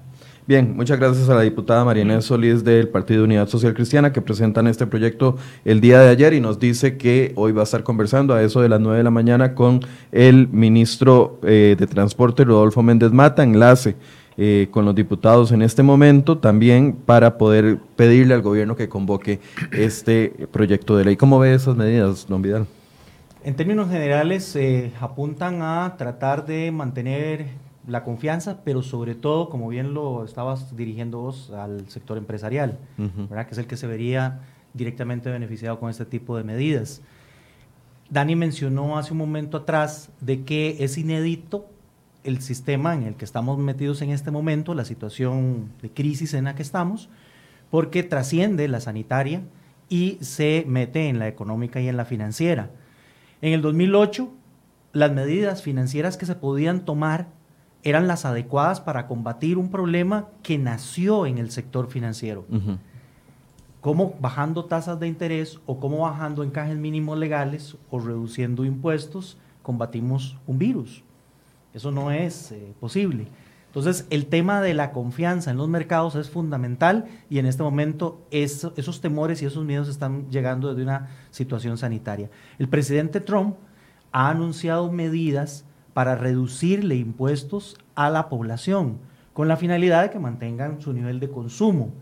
[0.46, 4.66] Bien, muchas gracias a la diputada Mariana Solís del Partido Unidad Social Cristiana que presentan
[4.66, 8.34] este proyecto el día de ayer y nos dice que hoy va a estar conversando
[8.34, 9.80] a eso de las 9 de la mañana con
[10.12, 13.96] el ministro eh, de Transporte Rodolfo Méndez Mata, enlace
[14.36, 19.40] eh, con los diputados en este momento también para poder pedirle al gobierno que convoque
[19.72, 21.16] este proyecto de ley.
[21.16, 22.66] ¿Cómo ve esas medidas, don Vidal?
[23.44, 29.68] En términos generales, eh, apuntan a tratar de mantener la confianza, pero sobre todo, como
[29.68, 33.46] bien lo estabas dirigiendo vos, al sector empresarial, ¿verdad?
[33.46, 34.40] que es el que se vería
[34.72, 37.02] directamente beneficiado con este tipo de medidas.
[38.10, 41.66] Dani mencionó hace un momento atrás de que es inédito
[42.22, 46.44] el sistema en el que estamos metidos en este momento, la situación de crisis en
[46.44, 47.08] la que estamos,
[47.70, 49.42] porque trasciende la sanitaria
[49.88, 52.70] y se mete en la económica y en la financiera.
[53.42, 54.32] En el 2008,
[54.92, 57.28] las medidas financieras que se podían tomar
[57.84, 62.46] eran las adecuadas para combatir un problema que nació en el sector financiero.
[63.80, 70.38] Cómo bajando tasas de interés o cómo bajando encajes mínimos legales o reduciendo impuestos combatimos
[70.46, 71.02] un virus.
[71.74, 73.28] Eso no es eh, posible.
[73.66, 78.24] Entonces, el tema de la confianza en los mercados es fundamental y en este momento
[78.30, 82.30] esos temores y esos miedos están llegando desde una situación sanitaria.
[82.58, 83.56] El presidente Trump
[84.12, 88.98] ha anunciado medidas para reducirle impuestos a la población,
[89.32, 91.92] con la finalidad de que mantengan su nivel de consumo.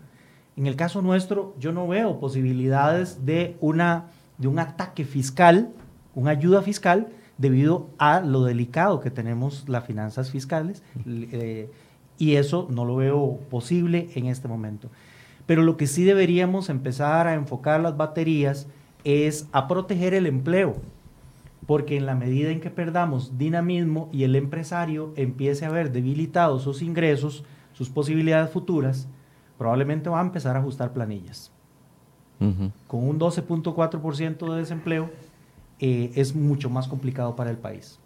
[0.57, 5.69] En el caso nuestro, yo no veo posibilidades de, una, de un ataque fiscal,
[6.15, 11.69] una ayuda fiscal, debido a lo delicado que tenemos las finanzas fiscales, eh,
[12.17, 14.89] y eso no lo veo posible en este momento.
[15.45, 18.67] Pero lo que sí deberíamos empezar a enfocar las baterías
[19.03, 20.75] es a proteger el empleo
[21.65, 26.63] porque en la medida en que perdamos dinamismo y el empresario empiece a ver debilitados
[26.63, 29.07] sus ingresos, sus posibilidades futuras,
[29.57, 31.51] probablemente va a empezar a ajustar planillas.
[32.87, 35.09] Con un 12.4% de desempleo
[35.79, 37.99] eh, es mucho más complicado para el país.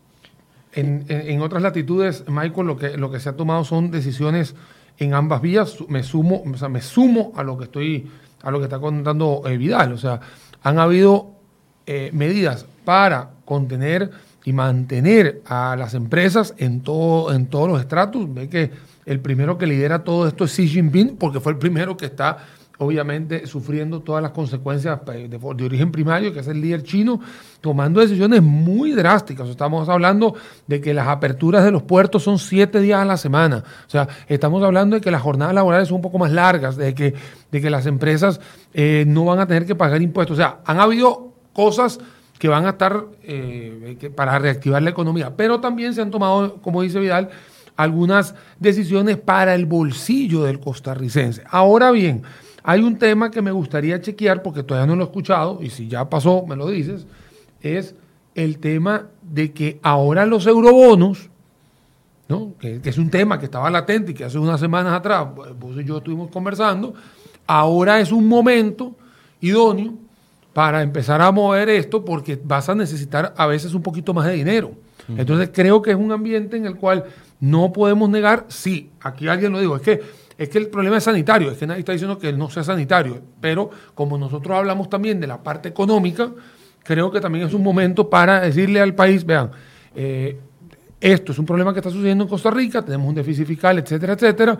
[0.74, 4.56] En, otras latitudes, Michael, lo que, lo que se ha tomado son decisiones
[5.00, 5.78] en ambas vías.
[5.88, 8.12] Me sumo, o sea, me sumo a lo que estoy,
[8.44, 9.94] a lo que está contando eh, Vidal.
[9.94, 10.20] O sea,
[10.62, 11.32] han habido
[11.88, 14.12] eh, medidas para contener
[14.46, 18.34] y mantener a las empresas en, todo, en todos los estratos.
[18.34, 18.72] Ve que
[19.06, 22.38] el primero que lidera todo esto es Xi Jinping, porque fue el primero que está
[22.78, 27.20] obviamente sufriendo todas las consecuencias de, origen primario, que es el líder chino,
[27.60, 29.50] tomando decisiones muy drásticas.
[29.50, 33.66] Estamos hablando de que las aperturas de los puertos son siete días a la semana.
[33.86, 36.96] O sea, estamos hablando de que las jornadas laborales son un poco más largas, de
[36.96, 37.16] que,
[37.52, 38.40] de que las empresas
[38.74, 40.38] eh, no van a tener que pagar impuestos.
[40.38, 42.00] O sea, han habido cosas
[42.38, 45.36] que van a estar eh, para reactivar la economía.
[45.36, 47.30] Pero también se han tomado, como dice Vidal,
[47.76, 51.44] algunas decisiones para el bolsillo del costarricense.
[51.50, 52.24] Ahora bien,
[52.64, 55.88] hay un tema que me gustaría chequear porque todavía no lo he escuchado y si
[55.88, 57.06] ya pasó, me lo dices,
[57.62, 57.96] es
[58.36, 61.30] el tema de que ahora los eurobonos,
[62.28, 62.54] ¿no?
[62.60, 65.78] que, que es un tema que estaba latente y que hace unas semanas atrás vos
[65.80, 66.94] y yo estuvimos conversando,
[67.46, 68.96] ahora es un momento
[69.40, 70.07] idóneo
[70.58, 74.34] para empezar a mover esto porque vas a necesitar a veces un poquito más de
[74.34, 74.72] dinero.
[75.08, 77.06] Entonces creo que es un ambiente en el cual
[77.40, 80.02] no podemos negar, sí, aquí alguien lo dijo, es que,
[80.36, 83.22] es que el problema es sanitario, es que nadie está diciendo que no sea sanitario,
[83.40, 86.32] pero como nosotros hablamos también de la parte económica,
[86.82, 89.52] creo que también es un momento para decirle al país, vean,
[89.96, 90.40] eh,
[91.00, 94.14] esto es un problema que está sucediendo en Costa Rica, tenemos un déficit fiscal, etcétera,
[94.14, 94.58] etcétera,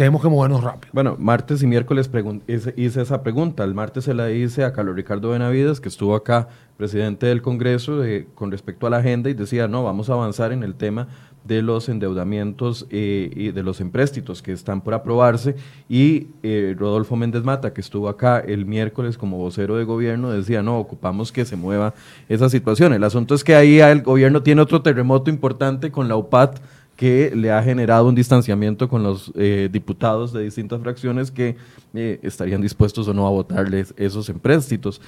[0.00, 0.90] tenemos que movernos rápido.
[0.94, 2.10] Bueno, martes y miércoles
[2.46, 3.64] hice, esa pregunta.
[3.64, 8.00] El martes se la hice a Carlos Ricardo Benavides, que estuvo acá, presidente del Congreso,
[8.34, 11.08] con respecto a la agenda y decía, no, vamos a avanzar en el tema
[11.44, 15.56] de los endeudamientos eh, y de los empréstitos que están por aprobarse.
[15.86, 20.62] Y eh, Rodolfo Méndez Mata, que estuvo acá el miércoles como vocero de gobierno, decía,
[20.62, 21.92] no, ocupamos que se mueva
[22.30, 22.94] esa situación.
[22.94, 26.58] El asunto es que ahí el gobierno tiene otro terremoto importante con la UPAT
[27.00, 31.56] que le ha generado un distanciamiento con los eh, diputados de distintas fracciones que
[31.94, 35.00] eh, estarían dispuestos o no a votarles esos empréstitos.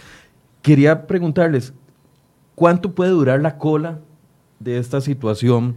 [0.62, 1.74] Quería preguntarles,
[2.54, 3.98] ¿cuánto puede durar la cola
[4.58, 5.74] de esta situación?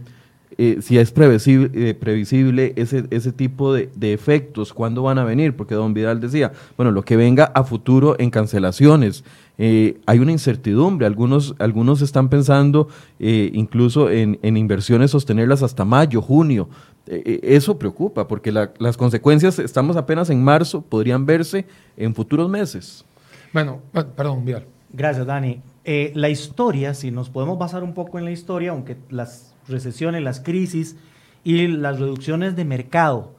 [0.58, 5.54] Eh, si es previsible, previsible ese, ese tipo de, de, efectos, cuándo van a venir,
[5.54, 9.22] porque don Vidal decía, bueno, lo que venga a futuro en cancelaciones,
[9.58, 12.88] eh, hay una incertidumbre, algunos, algunos están pensando
[13.18, 16.68] eh, incluso en, en, inversiones sostenerlas hasta mayo, junio.
[17.06, 21.64] Eh, eso preocupa, porque la, las consecuencias, estamos apenas en marzo, podrían verse
[21.96, 23.04] en futuros meses.
[23.52, 24.66] Bueno, perdón, Vidal.
[24.92, 25.60] Gracias, Dani.
[25.84, 30.40] la historia, si nos podemos basar un poco en la historia, aunque las recesiones, las
[30.40, 30.96] crisis
[31.44, 33.34] y las reducciones de mercado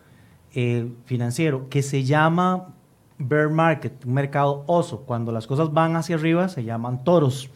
[0.54, 2.74] eh, financiero, que se llama
[3.18, 5.02] bear market, un mercado oso.
[5.02, 7.50] Cuando las cosas van hacia arriba se llaman toros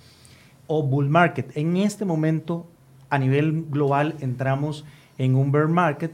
[0.67, 1.55] o bull market.
[1.55, 2.67] En este momento,
[3.09, 4.85] a nivel global, entramos
[5.17, 6.13] en un bear market,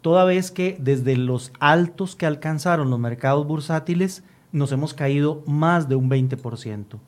[0.00, 5.88] toda vez que desde los altos que alcanzaron los mercados bursátiles, nos hemos caído más
[5.88, 6.98] de un 20%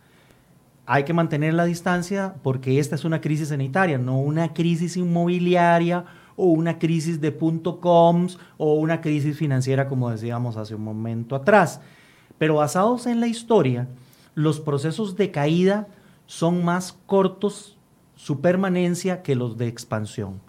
[0.93, 6.05] hay que mantener la distancia porque esta es una crisis sanitaria, no una crisis inmobiliaria
[6.35, 11.37] o una crisis de punto coms o una crisis financiera como decíamos hace un momento
[11.37, 11.81] atrás.
[12.39, 13.87] Pero basados en la historia,
[14.35, 15.87] los procesos de caída
[16.27, 17.79] son más cortos
[18.17, 20.41] su permanencia que los de expansión.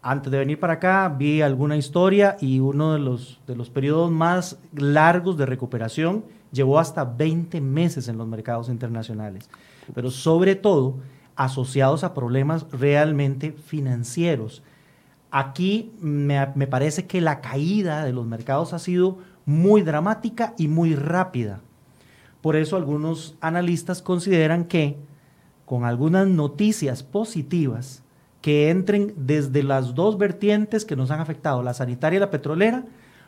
[0.00, 4.12] Antes de venir para acá vi alguna historia y uno de los, de los periodos
[4.12, 9.48] más largos de recuperación llevó hasta 20 meses en los mercados internacionales,
[9.94, 10.98] pero sobre todo
[11.36, 14.62] asociados a problemas realmente financieros.
[15.30, 20.68] Aquí me, me, parece que la caída de los mercados ha sido muy dramática y
[20.68, 21.60] muy rápida.
[22.40, 24.96] Por eso algunos analistas consideran que
[25.66, 28.02] con algunas noticias positivas
[28.42, 32.84] que entren desde las dos vertientes que nos han afectado, la sanitaria y la petrolera,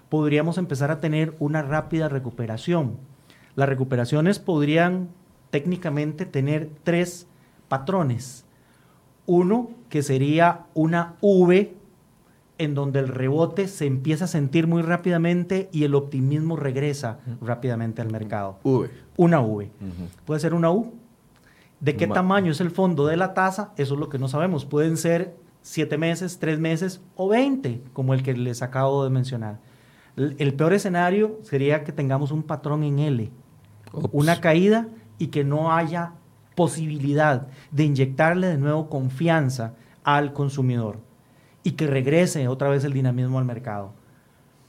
[0.09, 2.99] podríamos empezar a tener una rápida recuperación.
[3.55, 5.09] Las recuperaciones podrían
[5.51, 7.27] técnicamente tener tres
[7.69, 8.45] patrones.
[9.27, 11.75] Uno, que sería una V
[12.59, 18.03] en donde el rebote se empieza a sentir muy rápidamente y el optimismo regresa rápidamente
[18.03, 18.59] al mercado.
[18.63, 18.91] V.
[19.17, 19.71] Una V.
[20.25, 20.95] Puede ser una U.
[21.81, 23.73] ¿De qué tamaño es el fondo de la tasa?
[23.77, 24.65] Eso es lo que no sabemos.
[24.65, 29.59] Pueden ser siete meses, tres meses o veinte, como el que les acabo de mencionar.
[30.17, 33.33] El peor escenario sería que tengamos un patrón en L
[34.13, 36.13] una caída y que no haya
[36.55, 40.99] posibilidad de inyectarle de nuevo confianza al consumidor
[41.63, 43.93] y que regrese otra vez el dinamismo al mercado.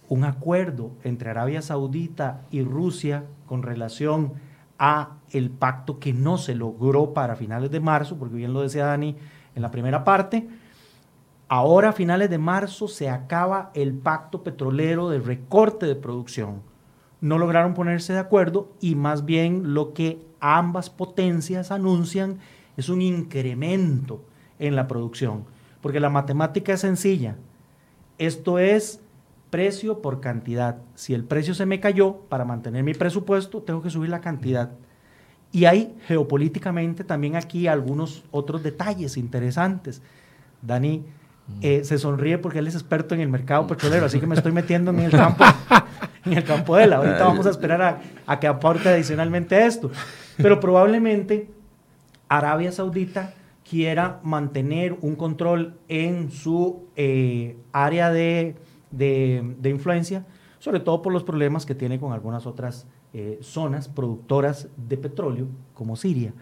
[0.09, 4.33] Un acuerdo entre Arabia Saudita y Rusia con relación
[4.77, 8.85] a el pacto que no se logró para finales de marzo, porque bien lo decía
[8.85, 9.15] Dani
[9.55, 10.47] en la primera parte,
[11.47, 16.61] ahora a finales de marzo se acaba el pacto petrolero de recorte de producción
[17.23, 22.39] no lograron ponerse de acuerdo y más bien lo que ambas potencias anuncian
[22.75, 24.21] es un incremento
[24.59, 25.45] en la producción,
[25.79, 27.37] porque la matemática es sencilla.
[28.17, 28.99] Esto es
[29.51, 30.79] precio por cantidad.
[30.95, 34.71] Si el precio se me cayó, para mantener mi presupuesto, tengo que subir la cantidad.
[35.53, 40.01] Y hay geopolíticamente también aquí algunos otros detalles interesantes.
[40.61, 41.05] Dani,
[41.61, 44.51] eh, se sonríe porque él es experto en el mercado petrolero, así que me estoy
[44.51, 45.43] metiendo en el campo,
[46.25, 46.93] en el campo de él.
[46.93, 49.91] Ahorita vamos a esperar a, que aporte adicionalmente esto.
[50.37, 51.49] Pero probablemente
[52.29, 53.33] Arabia Saudita
[53.69, 58.55] quiera mantener un control en su eh, área de,
[59.63, 60.25] influencia,
[60.59, 65.47] sobre todo por los problemas que tiene con algunas otras eh, zonas productoras de petróleo,
[65.73, 66.33] como Siria.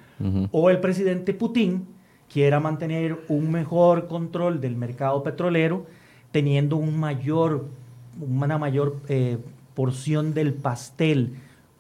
[0.51, 1.87] O el presidente Putin
[2.31, 5.85] quiera mantener un mejor control del mercado petrolero,
[6.31, 9.37] teniendo una mayor eh,
[9.73, 11.35] porción del pastel,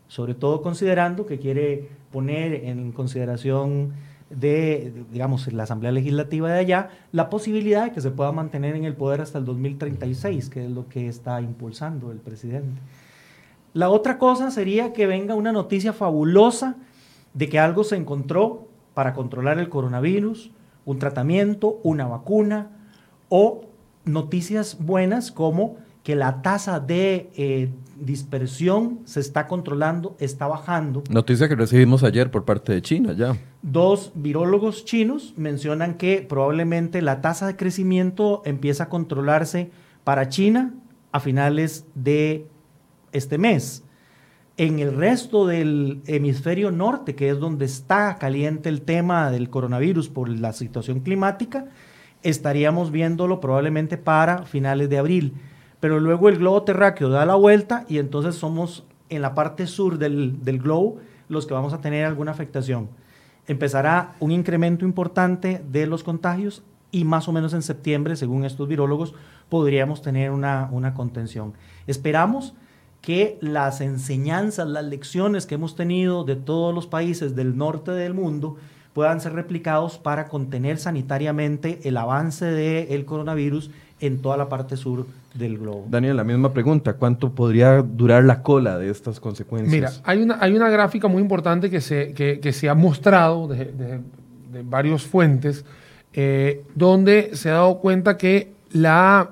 [0.07, 3.93] sobre todo considerando que quiere poner en consideración
[4.29, 8.85] de, digamos, la Asamblea Legislativa de allá, la posibilidad de que se pueda mantener en
[8.85, 12.81] el poder hasta el 2036, que es lo que está impulsando el presidente.
[13.73, 16.75] La otra cosa sería que venga una noticia fabulosa
[17.33, 20.51] de que algo se encontró para controlar el coronavirus,
[20.85, 22.69] un tratamiento, una vacuna
[23.29, 23.61] o
[24.05, 27.69] noticias buenas como que la tasa de eh,
[27.99, 31.03] dispersión se está controlando, está bajando.
[31.09, 33.37] Noticia que recibimos ayer por parte de China ya.
[33.61, 39.69] Dos virólogos chinos mencionan que probablemente la tasa de crecimiento empieza a controlarse
[40.03, 40.73] para China
[41.11, 42.47] a finales de
[43.11, 43.83] este mes.
[44.57, 50.09] En el resto del hemisferio norte, que es donde está caliente el tema del coronavirus
[50.09, 51.67] por la situación climática,
[52.21, 55.33] estaríamos viéndolo probablemente para finales de abril.
[55.79, 59.97] Pero luego el globo terráqueo da la vuelta y entonces somos en la parte sur
[59.97, 62.89] del, del globo los que vamos a tener alguna afectación.
[63.47, 68.67] Empezará un incremento importante de los contagios y más o menos en septiembre, según estos
[68.67, 69.15] virólogos,
[69.49, 71.53] podríamos tener una, una contención.
[71.87, 72.53] Esperamos
[73.01, 78.13] que las enseñanzas, las lecciones que hemos tenido de todos los países del norte del
[78.13, 78.57] mundo
[78.93, 83.71] puedan ser replicados para contener sanitariamente el avance del coronavirus
[84.01, 85.85] en toda la parte sur del globo.
[85.89, 89.71] Daniel, la misma pregunta, ¿cuánto podría durar la cola de estas consecuencias?
[89.71, 94.01] Mira, hay una, hay una gráfica muy importante que se, que, se ha mostrado de,
[94.63, 95.63] varias fuentes,
[96.13, 99.31] eh, donde se ha dado cuenta que la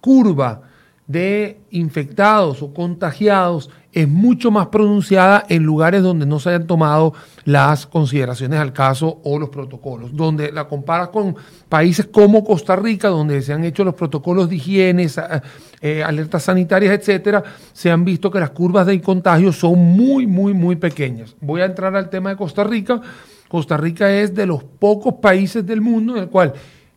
[0.00, 0.62] curva
[1.06, 7.14] de infectados o contagiados es mucho más pronunciada en lugares donde no se hayan tomado
[7.44, 11.36] las consideraciones al caso o los protocolos, donde la comparas con
[11.68, 15.06] países como Costa Rica, donde se han hecho los protocolos de higiene,
[15.80, 20.54] eh, alertas sanitarias, etcétera, se han visto que las curvas de contagio son muy, muy,
[20.54, 21.36] muy pequeñas.
[21.40, 23.00] Voy a entrar al tema de Costa Rica.
[23.46, 26.54] Costa Rica es de los pocos países del mundo en el cual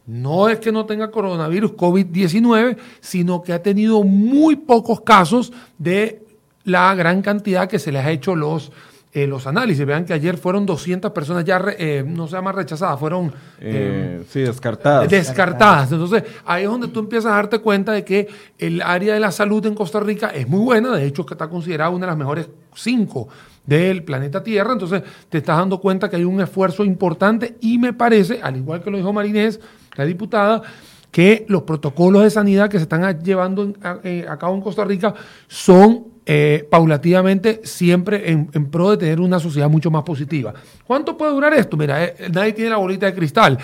[0.08, 6.24] no es que no tenga coronavirus COVID-19, sino que ha tenido muy pocos casos de
[6.64, 8.72] la gran cantidad que se les ha hecho los,
[9.12, 9.86] eh, los análisis.
[9.86, 13.34] Vean que ayer fueron 200 personas ya, eh, no se llama rechazadas, fueron...
[13.60, 15.10] Eh, sí, descartadas.
[15.10, 15.92] Descartadas.
[15.92, 19.32] Entonces, ahí es donde tú empiezas a darte cuenta de que el área de la
[19.32, 22.18] salud en Costa Rica es muy buena, de hecho que está considerada una de las
[22.18, 23.28] mejores cinco
[23.68, 27.94] del planeta Tierra, entonces te estás dando cuenta que hay un esfuerzo importante y me
[27.94, 29.60] parece, al igual que lo dijo Marinés,
[29.96, 30.64] la diputada,
[31.12, 35.14] que los protocolos de sanidad que se están llevando eh, a, cabo en Costa Rica
[35.48, 40.54] son eh, paulativamente siempre en, pro de tener una sociedad mucho más positiva.
[40.86, 41.76] ¿Cuánto puede durar esto?
[41.78, 43.58] Mira, eh, nadie tiene la bolita de cristal.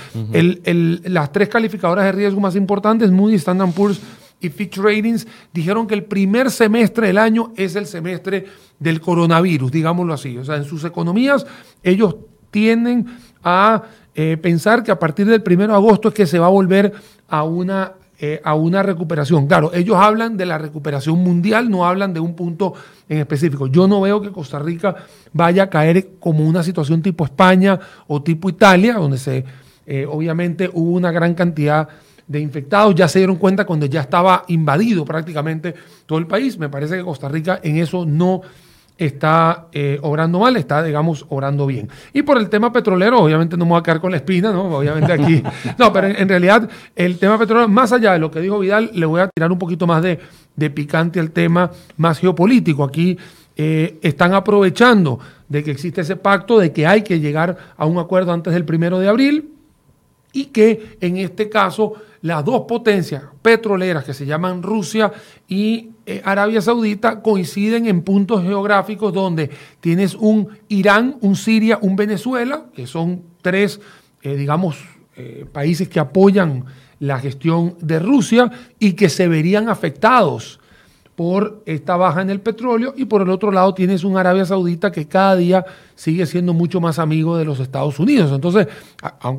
[1.04, 4.02] las tres calificadoras de riesgo más importantes, Moody, Standard Poor's
[4.44, 8.46] y Fitch Ratings, dijeron que el primer semestre del año es el semestre
[8.78, 10.38] del coronavirus, digámoslo así.
[10.38, 11.46] O sea, en sus economías
[11.82, 12.16] ellos
[12.52, 13.08] tienden
[13.44, 13.84] a
[14.16, 16.94] eh, pensar que a partir del 1 de agosto es que se va a volver
[17.28, 19.48] a una, eh, a una recuperación.
[19.48, 22.74] Claro, ellos hablan de la recuperación mundial, no hablan de un punto
[23.10, 23.68] en específico.
[23.68, 24.96] Yo no veo que Costa Rica
[25.32, 29.46] vaya a caer como una situación tipo España o tipo Italia, donde se
[29.86, 31.90] eh, obviamente hubo una gran cantidad
[32.28, 35.74] de infectados, ya se dieron cuenta cuando ya estaba invadido prácticamente
[36.06, 36.58] todo el país.
[36.58, 38.42] Me parece que Costa Rica en eso no
[38.98, 41.90] está eh, obrando mal, está, digamos, obrando bien.
[42.14, 44.78] Y por el tema petrolero, obviamente no me voy a quedar con la espina, ¿no?
[44.78, 45.44] Obviamente aquí.
[45.78, 49.06] No, pero en, realidad el tema petrolero, más allá de lo que dijo Vidal, le
[49.06, 52.84] voy a tirar un poquito más de, picante al tema más geopolítico.
[52.84, 53.18] Aquí
[53.56, 55.20] eh, están aprovechando
[55.50, 58.66] de que existe ese pacto, de que hay que llegar a un acuerdo antes del
[58.66, 59.52] primero de abril
[60.32, 61.94] y que en este caso
[62.24, 65.12] las dos potencias petroleras que se llaman Rusia
[65.48, 69.50] y eh, Arabia Saudita coinciden en puntos geográficos donde
[69.82, 73.82] tienes un Irán, un Siria, un Venezuela, que son tres,
[74.22, 74.78] eh, digamos,
[75.18, 76.64] eh, países que apoyan
[77.00, 78.50] la gestión de Rusia
[78.80, 80.62] y que se verían afectados
[81.16, 84.92] por esta baja en el petróleo y por el otro lado tienes un Arabia Saudita
[84.92, 88.32] que cada día sigue siendo mucho más amigo de los Estados Unidos.
[88.32, 88.68] Entonces,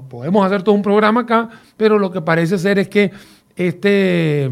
[0.08, 3.10] podemos hacer todo un programa acá, pero lo que parece ser es que
[3.56, 4.50] este,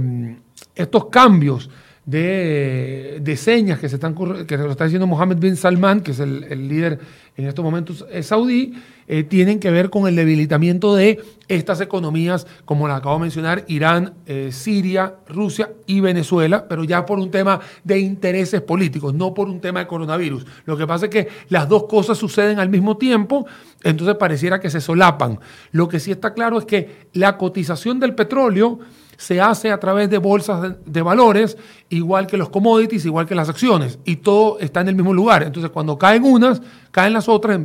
[0.75, 1.71] estos cambios
[2.13, 4.15] de, señas que se están
[4.47, 6.99] que lo está diciendo Mohammed bin Salman, que es el, líder
[7.37, 8.75] en estos momentos saudí,
[9.09, 13.65] eh, tienen que ver con el debilitamiento de estas economías, como la acabo de mencionar,
[13.67, 19.33] Irán, eh, Siria, Rusia y Venezuela, pero ya por un tema de intereses políticos, no
[19.33, 20.47] por un tema de coronavirus.
[20.67, 23.47] Lo que pasa es que las dos cosas suceden al mismo tiempo,
[23.83, 25.41] entonces pareciera que se solapan.
[25.73, 28.79] Lo que sí está claro es que la cotización del petróleo
[29.23, 31.57] se hace a través de bolsas de, valores,
[31.91, 35.45] igual que los commodities, igual que las acciones, y todo está en el mismo lugar.
[35.45, 36.61] Entonces, cuando caen unas,
[36.91, 37.61] caen las otras,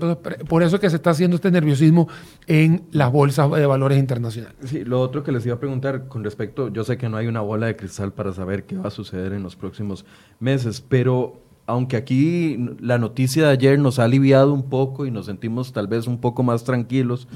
[0.48, 2.08] por eso es que se está haciendo este nerviosismo
[2.46, 4.56] en las bolsas de valores internacionales.
[4.66, 7.26] Sí, lo otro que les iba a preguntar con respecto, yo sé que no hay
[7.26, 10.06] una bola de cristal para saber qué va a suceder en los próximos
[10.40, 15.26] meses, pero aunque aquí la noticia de ayer nos ha aliviado un poco y nos
[15.26, 17.28] sentimos tal vez un poco más tranquilos,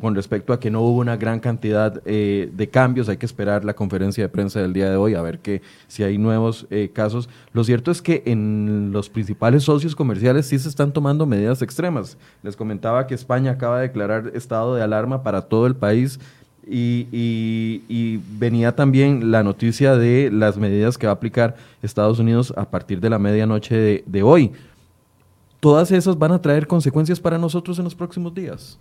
[0.00, 3.08] con respecto a que no hubo una gran cantidad eh, de cambios.
[3.08, 6.02] Hay que esperar la conferencia de prensa del día de hoy a ver que, si
[6.02, 7.28] hay nuevos eh, casos.
[7.52, 12.16] Lo cierto es que en los principales socios comerciales sí se están tomando medidas extremas.
[12.42, 16.18] Les comentaba que España acaba de declarar estado de alarma para todo el país.
[16.72, 22.70] Y, venía también la noticia de las medidas que va a aplicar Estados Unidos a
[22.70, 24.52] partir de la medianoche de hoy.
[25.60, 28.78] ¿Todas esas van a traer consecuencias para nosotros en los próximos días?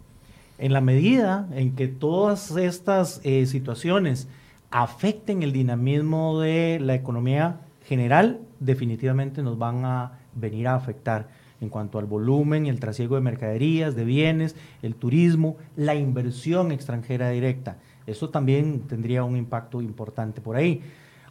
[0.60, 4.28] En la medida en que todas estas eh, situaciones
[4.72, 11.30] afecten el dinamismo de la economía general, definitivamente nos van a venir a afectar
[11.62, 17.30] en cuanto al volumen, el trasiego de mercaderías, de bienes, el turismo, la inversión extranjera
[17.30, 17.78] directa.
[18.06, 20.82] Eso también tendría un impacto importante por ahí.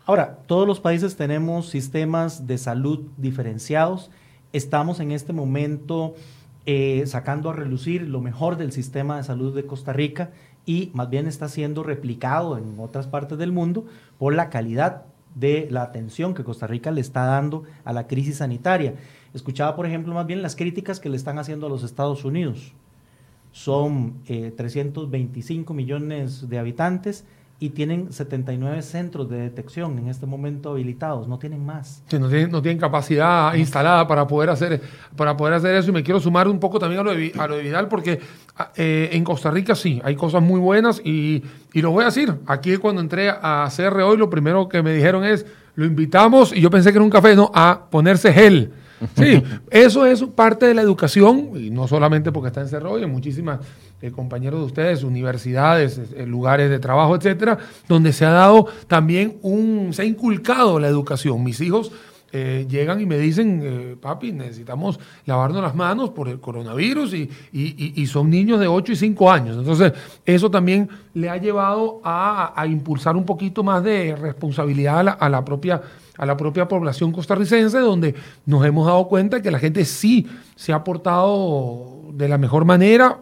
[0.07, 4.11] Ahora, todos los países tenemos sistemas de salud diferenciados.
[4.55, 6.15] Estamos en este momento
[6.71, 10.33] eh, sacando a relucir lo mejor del sistema de salud de Costa Rica
[10.67, 13.87] y más bien está siendo replicado en otras partes del mundo
[14.19, 15.05] por la calidad
[15.35, 18.97] de la atención que Costa Rica le está dando a la crisis sanitaria.
[19.33, 22.75] Escuchaba, por ejemplo, más bien las críticas que le están haciendo a los Estados Unidos.
[23.51, 27.25] Son 325 eh, millones de habitantes
[27.61, 32.03] y tienen 79 centros de detección en este momento habilitados, no tienen más.
[32.13, 34.81] no, tienen, capacidad instalada para poder, hacer,
[35.17, 37.49] para poder hacer eso y me quiero sumar un poco también a lo de, a
[37.49, 38.21] lo de Vidal porque
[38.57, 41.43] ah, eh, en Costa Rica sí, hay cosas muy buenas y,
[41.73, 44.95] y lo voy a decir, aquí cuando entré a CR hoy lo primero que me
[44.95, 45.45] dijeron es,
[45.75, 48.73] lo invitamos y yo pensé que era un café, no, a ponerse gel.
[49.17, 53.09] Sí, eso es parte de la educación, y no solamente porque está en Cerro, en
[53.09, 53.61] muchísimas
[54.01, 59.39] eh, compañeros de ustedes, universidades, eh, lugares de trabajo, etcétera, donde se ha dado también
[59.43, 61.43] un, se ha inculcado la educación.
[61.43, 61.91] Mis hijos
[62.31, 67.13] eh, llegan y me dicen, papi, necesitamos lavarnos las manos por el coronavirus
[67.53, 69.57] y, son niños de 8 y 5 años.
[69.57, 69.93] Entonces,
[70.25, 75.83] eso también le ha llevado a, impulsar un poquito más de responsabilidad a la propia
[76.19, 80.27] a la propia población costarricense, donde nos hemos dado cuenta que la gente sí
[80.57, 83.21] se ha portado de la mejor manera,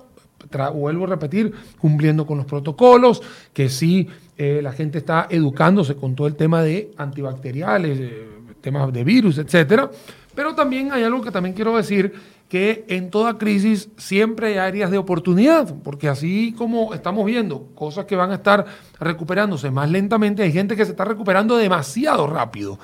[0.73, 3.23] vuelvo a repetir, cumpliendo con los protocolos,
[3.53, 8.29] que sí eh, la gente está educándose con todo el tema de antibacteriales, eh,
[8.61, 9.91] temas de virus, etcétera.
[10.35, 12.13] Pero también hay algo que también quiero decir,
[12.49, 18.05] que en toda crisis siempre hay áreas de oportunidad, porque así como estamos viendo cosas
[18.05, 18.67] que van a estar
[19.01, 22.79] recuperándose más lentamente, hay gente que se está recuperando demasiado rápido.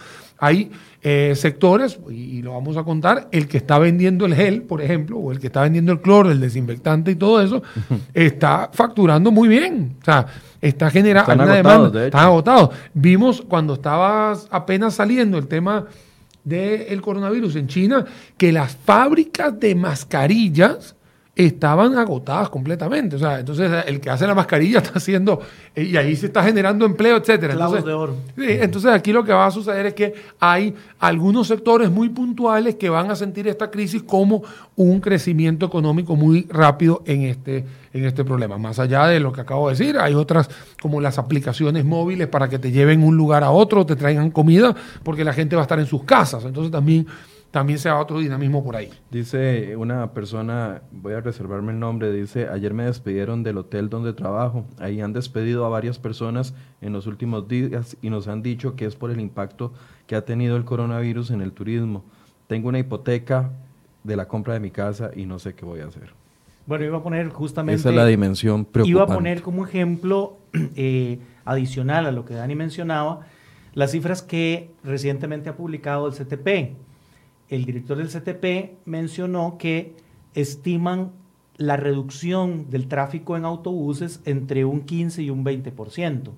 [0.45, 0.73] Hay
[1.03, 5.19] eh, sectores, y, lo vamos a contar, el que está vendiendo el gel, por ejemplo,
[5.19, 7.63] o el que está vendiendo el cloro, el desinfectante y todo eso,
[8.13, 9.95] está facturando muy bien.
[10.03, 10.27] O sea,
[10.61, 12.07] está generando una demanda.
[12.07, 12.71] Están agotados.
[12.93, 15.87] Vimos cuando estaba apenas saliendo el tema
[16.43, 18.05] del coronavirus en China
[18.37, 20.97] que las fábricas de mascarillas
[21.35, 23.17] estaban agotadas completamente.
[23.17, 25.41] O sea, entonces el que hace la mascarilla está haciendo,
[25.75, 27.55] eh, y ahí se está generando empleo, etcétera.
[27.55, 28.17] Entonces, de oro.
[28.37, 32.91] entonces aquí lo que va a suceder es que hay algunos sectores muy puntuales que
[32.91, 34.43] van a sentir esta crisis como
[34.77, 37.65] un crecimiento económico muy rápido en este,
[37.95, 38.59] en este problema.
[38.59, 40.51] Más allá de lo que acabo de decir, hay otras
[40.83, 44.75] como las aplicaciones móviles para que te lleven un lugar a otro, te traigan comida,
[45.03, 46.45] porque la gente va a estar en sus casas.
[46.45, 47.07] Entonces también
[47.53, 48.91] también se otro dinamismo por ahí.
[49.11, 54.15] Dice una persona, voy a reservarme el nombre, dice, ayer me despidieron del hotel donde
[54.15, 54.65] trabajo.
[54.79, 58.87] Ahí han despedido a varias personas en los últimos días y nos han dicho que
[58.87, 59.75] es por el impacto
[60.07, 62.05] que ha tenido el coronavirus en el turismo.
[62.47, 63.51] Tengo una hipoteca
[64.03, 66.15] de la compra de mi casa y no sé qué voy a hacer.
[66.65, 67.81] Bueno, iba a poner justamente...
[67.81, 68.91] Esa es la dimensión preocupante.
[68.91, 70.39] Iba a poner como ejemplo
[70.75, 73.27] eh, adicional a lo que Dani mencionaba,
[73.75, 76.77] las cifras que recientemente ha publicado el CTP
[77.53, 79.95] el director del CTP mencionó que
[80.35, 81.13] estiman
[81.59, 86.31] la reducción del tráfico en autobuses entre un 15 y un 20%.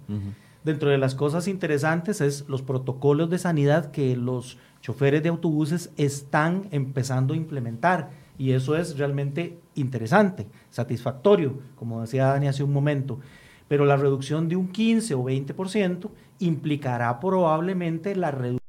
[0.64, 5.92] Dentro de las cosas interesantes es los protocolos de sanidad que los choferes de autobuses
[5.96, 12.72] están empezando a implementar y eso es realmente interesante, satisfactorio, como decía Dani hace un
[12.72, 13.20] momento.
[13.68, 16.10] Pero la reducción de un 15 o 20%
[16.40, 18.63] implicará probablemente la reducción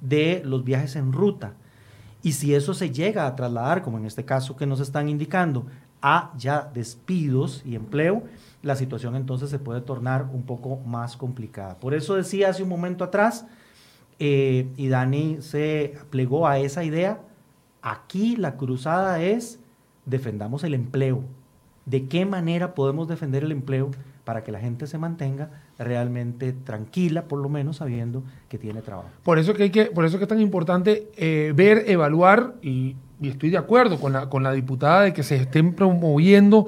[0.00, 1.54] de los viajes en ruta.
[2.22, 5.66] Y si eso se llega a trasladar, como en este caso que nos están indicando,
[6.00, 8.22] a ya despidos y empleo,
[8.62, 11.78] la situación entonces se puede tornar un poco más complicada.
[11.78, 13.46] Por eso decía hace un momento atrás,
[14.18, 17.20] eh, y Dani se plegó a esa idea,
[17.82, 19.60] aquí la cruzada es
[20.06, 21.22] defendamos el empleo.
[21.86, 23.90] ¿De qué manera podemos defender el empleo
[24.24, 29.10] para que la gente se mantenga realmente tranquila, por lo menos sabiendo que tiene trabajo.
[29.22, 32.96] Por eso que, hay que, por eso que es tan importante eh, ver, evaluar, y,
[33.22, 36.66] estoy de acuerdo con la, con la diputada de que se estén promoviendo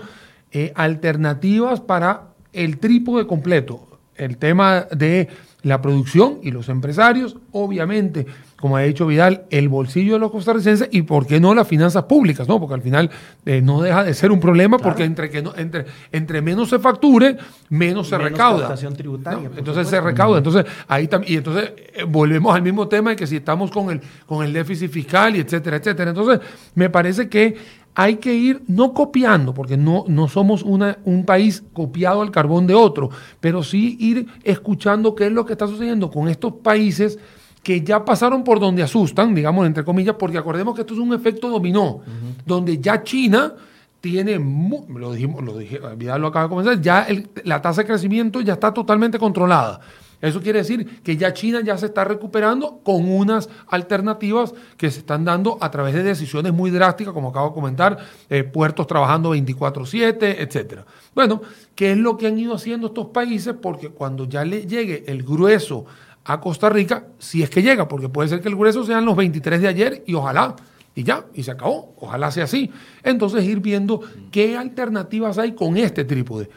[0.51, 3.87] eh, alternativas para el trípode completo.
[4.17, 5.29] El tema de
[5.63, 8.27] la producción y los empresarios, obviamente,
[8.61, 12.05] como ha dicho Vidal, el bolsillo de los costarricenses y por qué no las finanzas
[12.05, 12.61] públicas, ¿no?
[12.61, 13.11] Porque al final
[13.47, 16.79] eh, no deja de ser un problema porque entre que no, entre, entre menos se
[16.79, 17.39] facture,
[17.71, 18.75] menos se recauda.
[18.75, 20.39] Tributaria, Entonces se recauda.
[20.39, 24.01] Entonces ahí y entonces eh, volvemos al mismo tema de que si estamos con el,
[24.27, 26.11] con el déficit fiscal y etcétera, etcétera.
[26.11, 26.41] Entonces,
[26.75, 27.57] me parece que
[27.95, 32.67] hay que ir no copiando, porque no, no somos una, un país copiado al carbón
[32.67, 37.19] de otro, pero sí ir escuchando qué es lo que está sucediendo con estos países
[37.63, 41.13] que ya pasaron por donde asustan, digamos, entre comillas, porque acordemos que esto es un
[41.13, 42.01] efecto dominó,
[42.47, 43.55] donde ya China
[44.01, 47.07] tiene, lo dijimos, lo dije, Vidal lo acaba de comenzar, ya
[47.45, 49.81] la tasa de crecimiento ya está totalmente controlada.
[50.21, 55.01] Eso quiere decir que ya China ya se está recuperando con unas alternativas que se
[55.01, 57.99] están dando a través de decisiones muy drásticas, como acabo de comentar,
[58.29, 60.85] eh, puertos trabajando 24/7, etcétera.
[61.15, 61.41] Bueno,
[61.75, 63.55] ¿qué es lo que han ido haciendo estos países?
[63.61, 65.87] Porque cuando ya le llegue el grueso
[66.33, 69.17] a Costa Rica, si es que llega, porque puede ser que el grueso sean los
[69.17, 70.57] 23 de ayer y ojalá
[70.95, 71.95] y ya, y se acabó.
[71.99, 72.71] Ojalá sea así.
[73.03, 74.01] Entonces ir viendo
[74.31, 76.51] qué alternativas hay con este trípode.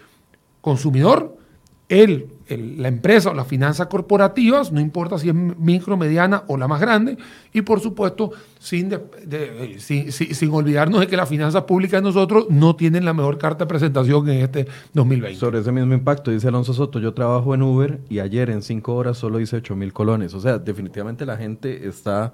[0.61, 1.37] Consumidor,
[1.89, 2.27] el,
[2.57, 6.79] la empresa o las finanzas corporativas, no importa si es micro, mediana o la más
[6.79, 7.17] grande,
[7.53, 12.75] y por supuesto, sin, de, sin, olvidarnos de que las finanzas públicas de nosotros no
[12.75, 15.39] tienen la mejor carta de presentación en este 2020.
[15.39, 18.95] Sobre ese mismo impacto, dice Alonso Soto, yo trabajo en Uber y ayer en cinco
[18.95, 20.33] horas solo hice 8 mil colones.
[20.33, 22.33] O sea, definitivamente la gente está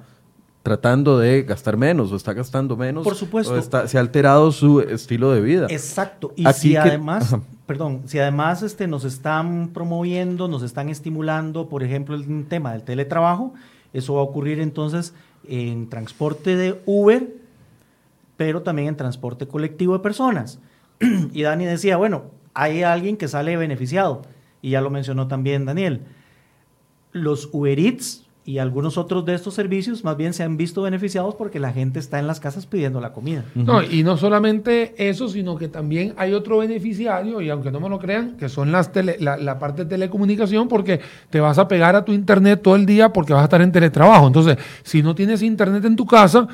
[0.64, 3.03] tratando de gastar menos o está gastando menos.
[3.03, 3.88] Por supuesto.
[3.88, 5.68] se ha alterado su estilo de vida.
[5.70, 6.34] Exacto.
[6.36, 7.36] Y si además,
[7.66, 12.84] perdón, si además este, nos están promoviendo, nos están estimulando, por ejemplo, el tema del
[12.84, 13.53] teletrabajo,
[13.93, 15.14] eso va a ocurrir entonces
[15.47, 17.36] en transporte de Uber,
[18.38, 20.60] pero también en transporte colectivo de personas.
[21.34, 24.24] y Dani decía, bueno, hay alguien que sale beneficiado,
[24.62, 26.01] y ya lo mencionó también Daniel.
[27.12, 31.36] Los Uber Eats y algunos otros de estos servicios más bien se han visto beneficiados
[31.36, 33.45] porque la gente está en las casas pidiendo la comida.
[33.54, 37.89] No, y no solamente eso, sino que también hay otro beneficiario, y aunque no me
[37.89, 38.89] lo crean, que son las
[39.20, 42.88] la, la, parte de telecomunicación, porque te vas a pegar a tu internet todo el
[42.88, 44.26] día porque vas a estar en teletrabajo.
[44.26, 46.47] Entonces, si no tienes internet en tu casa,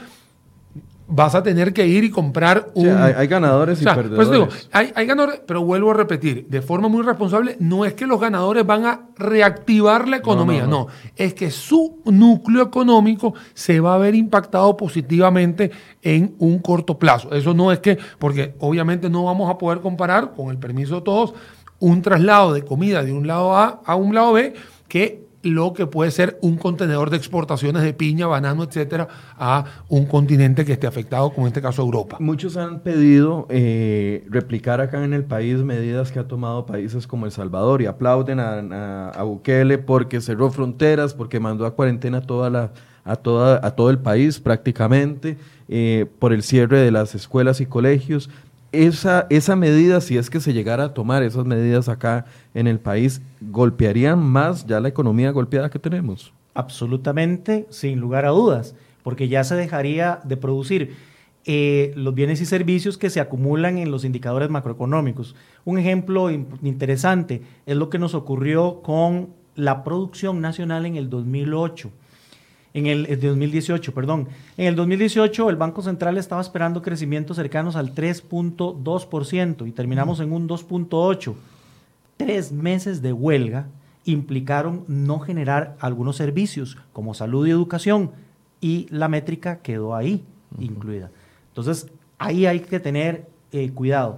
[1.07, 2.89] vas a tener que ir y comprar un...
[2.89, 4.15] hay, ganadores y perdedores.
[4.15, 8.07] Pues digo, hay, ganadores, pero vuelvo a repetir, de forma muy responsable, no es que
[8.07, 13.95] los ganadores van a reactivar la economía, no, es que su núcleo económico se va
[13.95, 17.33] a ver impactado positivamente en un corto plazo.
[17.33, 21.01] Eso no es que, porque obviamente no vamos a poder comparar, con el permiso de
[21.01, 21.33] todos,
[21.79, 24.53] un traslado de comida de un lado A a un lado B
[24.87, 30.05] que lo que puede ser un contenedor de exportaciones de piña, banano, etcétera, a un
[30.05, 32.17] continente que esté afectado, como en este caso Europa.
[32.19, 37.25] Muchos han pedido eh, replicar acá en el país medidas que ha tomado países como
[37.25, 42.71] El Salvador y aplauden a, Bukele porque cerró fronteras, porque mandó a cuarentena toda la,
[43.03, 45.37] a, toda, a todo el país prácticamente,
[45.67, 48.29] eh, por el cierre de las escuelas y colegios
[48.83, 52.79] esa, esa medida, si es que se llegara a tomar esas medidas acá en el
[52.79, 56.33] país, golpearían más ya la economía golpeada que tenemos?
[56.53, 60.95] Absolutamente, sin lugar a dudas, porque ya se dejaría de producir
[61.45, 65.35] eh, los bienes y servicios que se acumulan en los indicadores macroeconómicos.
[65.63, 71.91] Un ejemplo interesante es lo que nos ocurrió con la producción nacional en el 2008
[72.75, 74.27] en el, 2018, perdón.
[74.57, 80.33] En el 2018 el Banco Central estaba esperando crecimientos cercanos al 3.2% y terminamos en
[80.33, 81.35] un 2.8%.
[82.17, 83.67] Tres meses de huelga
[84.03, 88.11] implicaron no generar algunos servicios como salud y educación
[88.59, 90.25] y la métrica quedó ahí
[90.59, 91.11] incluida.
[91.47, 94.17] Entonces, ahí hay que tener eh, cuidado.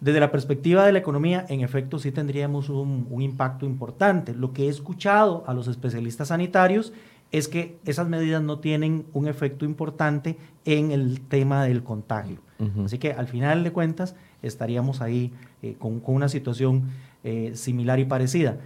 [0.00, 4.34] Desde la perspectiva de la economía, en efecto, sí tendríamos un, un, impacto importante.
[4.34, 6.92] Lo que he escuchado a los especialistas sanitarios
[7.32, 12.38] es que esas medidas no tienen un efecto importante en el tema del contagio.
[12.82, 15.30] Así que al final de cuentas estaríamos ahí
[15.62, 16.84] eh, con, una situación
[17.22, 18.56] eh, similar y parecida.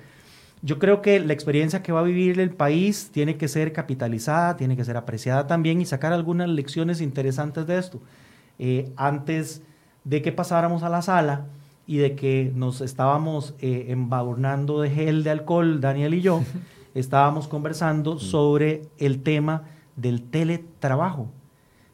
[0.62, 4.56] Yo creo que la experiencia que va a vivir el país tiene que ser capitalizada,
[4.56, 8.00] tiene que ser apreciada también y sacar algunas lecciones interesantes de esto.
[8.60, 9.62] Eh, antes
[10.04, 11.46] de que pasáramos a la sala
[11.86, 16.44] y de que nos estábamos embadurnando de gel de alcohol, Daniel y yo,
[16.94, 18.18] estábamos conversando mm.
[18.18, 19.64] sobre el tema
[19.96, 21.28] del teletrabajo,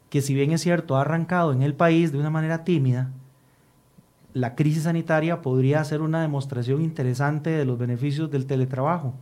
[0.09, 3.11] que si bien es cierto, ha arrancado en el país de una manera tímida,
[4.33, 9.13] la crisis sanitaria podría ser una demostración interesante de los beneficios del teletrabajo.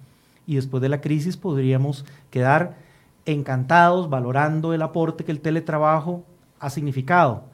[0.46, 2.76] Y después de la crisis podríamos quedar
[3.26, 6.24] encantados valorando el aporte que el teletrabajo
[6.60, 7.46] ha significado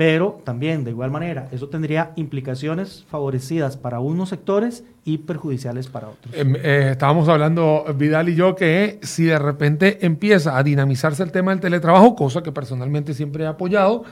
[0.00, 6.08] pero también de igual manera eso tendría implicaciones favorecidas para unos sectores y perjudiciales para
[6.08, 6.34] otros.
[6.34, 11.30] Em, eh, estábamos hablando Vidal y yo que si de repente empieza a dinamizarse el
[11.30, 14.04] tema del teletrabajo, cosa que personalmente siempre he apoyado,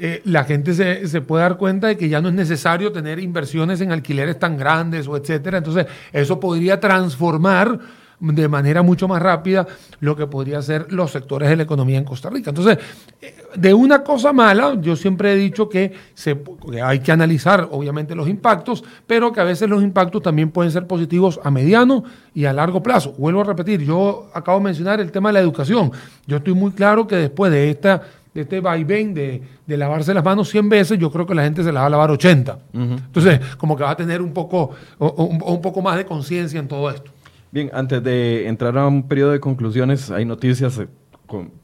[0.00, 3.20] eh, la gente se, se, puede dar cuenta de que ya no es necesario tener
[3.20, 5.58] inversiones en alquileres tan grandes o etcétera.
[5.58, 7.78] Entonces, eso podría transformar
[8.20, 9.66] de manera mucho más rápida
[10.00, 12.50] lo que podría ser los sectores de la economía en Costa Rica.
[12.50, 12.78] Entonces,
[13.20, 16.38] eh, de una cosa mala, yo siempre he dicho que, se,
[16.70, 20.72] que hay que analizar obviamente los impactos, pero que a veces los impactos también pueden
[20.72, 22.04] ser positivos a mediano
[22.34, 23.12] y a largo plazo.
[23.18, 25.92] Vuelvo a repetir, yo acabo de mencionar el tema de la educación.
[26.26, 28.02] Yo estoy muy claro que después de esta
[28.36, 31.64] de este vaivén de, de, lavarse las manos 100 veces, yo creo que la gente
[31.64, 32.58] se la va a lavar 80.
[32.74, 36.68] Entonces, como que va a tener un poco, un, un poco más de conciencia en
[36.68, 37.15] todo esto.
[37.56, 40.88] Bien, antes de entrar a un periodo de conclusiones, hay noticias eh,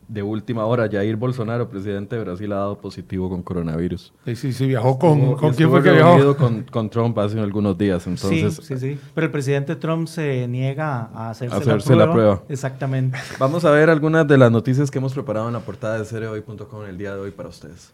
[0.09, 0.89] de última hora.
[0.91, 4.11] Jair Bolsonaro, presidente de Brasil, ha dado positivo con coronavirus.
[4.25, 5.35] Sí, sí, sí, viajó con...
[5.35, 6.35] ¿Con quién fue que viajó?
[6.35, 8.55] Con, con, Trump hace algunos días, entonces...
[8.55, 9.01] Sí, sí, sí.
[9.15, 12.43] Pero el presidente Trump se niega a hacerse, hacerse la, prueba.
[12.49, 13.19] Exactamente.
[13.39, 16.87] Vamos a ver algunas de las noticias que hemos preparado en la portada de cereohoy.com
[16.87, 17.93] el día de hoy para ustedes.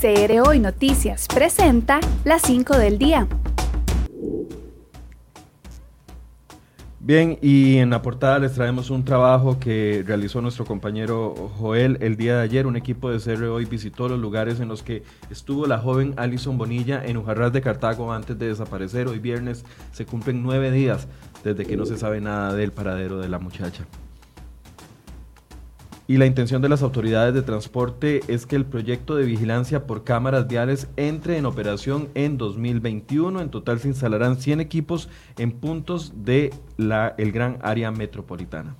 [0.00, 3.28] CR Hoy Noticias presenta las 5 del día.
[7.02, 12.18] Bien, y en la portada les traemos un trabajo que realizó nuestro compañero Joel el
[12.18, 12.66] día de ayer.
[12.66, 16.58] Un equipo de CR hoy visitó los lugares en los que estuvo la joven Alison
[16.58, 19.08] Bonilla en Ujarras de Cartago antes de desaparecer.
[19.08, 21.08] Hoy viernes se cumplen nueve días
[21.42, 23.86] desde que no se sabe nada del paradero de la muchacha.
[26.10, 30.02] Y la intención de las autoridades de transporte es que el proyecto de vigilancia por
[30.02, 33.40] cámaras viales entre en operación en 2021.
[33.40, 35.08] En total se instalarán 100 equipos
[35.38, 38.74] en puntos de la el gran área metropolitana.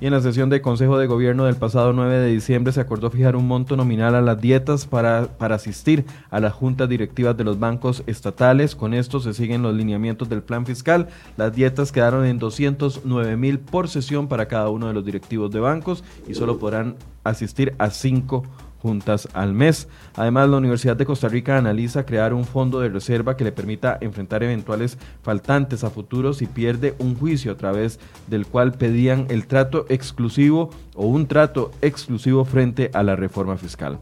[0.00, 3.10] Y en la sesión de Consejo de Gobierno del pasado 9 de diciembre se acordó
[3.10, 7.44] fijar un monto nominal a las dietas para, para, asistir a las juntas directivas de
[7.44, 8.74] los bancos estatales.
[8.74, 11.08] Con esto se siguen los lineamientos del plan fiscal.
[11.36, 15.60] Las dietas quedaron en 209 mil por sesión para cada uno de los directivos de
[15.60, 18.44] bancos y solo podrán asistir a cinco
[18.80, 19.88] juntas al mes.
[20.16, 23.98] Además, la Universidad de Costa Rica analiza crear un fondo de reserva que le permita
[24.00, 29.46] enfrentar eventuales faltantes a futuro si pierde un juicio a través del cual pedían el
[29.46, 33.98] trato exclusivo o un trato exclusivo frente a la reforma fiscal.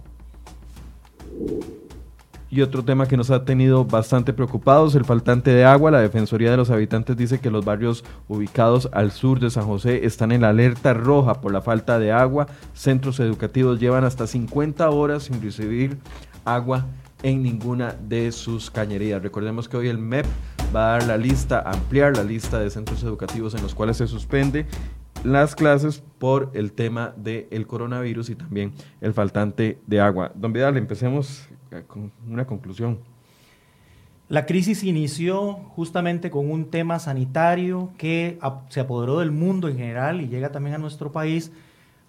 [2.50, 5.90] Y otro tema que nos ha tenido bastante preocupados, el faltante de agua.
[5.90, 10.06] La Defensoría de los Habitantes dice que los barrios ubicados al sur de San José
[10.06, 12.46] están en la alerta roja por la falta de agua.
[12.72, 15.98] Centros educativos llevan hasta 50 horas sin recibir
[16.46, 16.86] agua
[17.22, 19.22] en ninguna de sus cañerías.
[19.22, 20.24] Recordemos que hoy el MEP
[20.74, 24.06] va a dar la lista, ampliar la lista de centros educativos en los cuales se
[24.06, 24.66] suspende
[25.24, 30.32] las clases por el tema del coronavirus y también el faltante de agua.
[30.34, 31.48] Don Vidal, empecemos
[31.86, 32.98] con una conclusión.
[34.28, 38.38] La crisis inició justamente con un tema sanitario que
[38.68, 41.50] se apoderó del mundo en general y llega también a nuestro país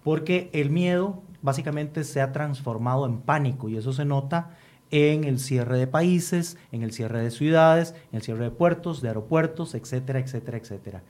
[0.04, 4.58] porque el miedo básicamente se ha transformado en pánico y eso se nota
[4.92, 9.02] en el cierre de países, en el cierre de ciudades, en el cierre de puertos,
[9.02, 11.04] de aeropuertos, etcétera, etcétera, etcétera.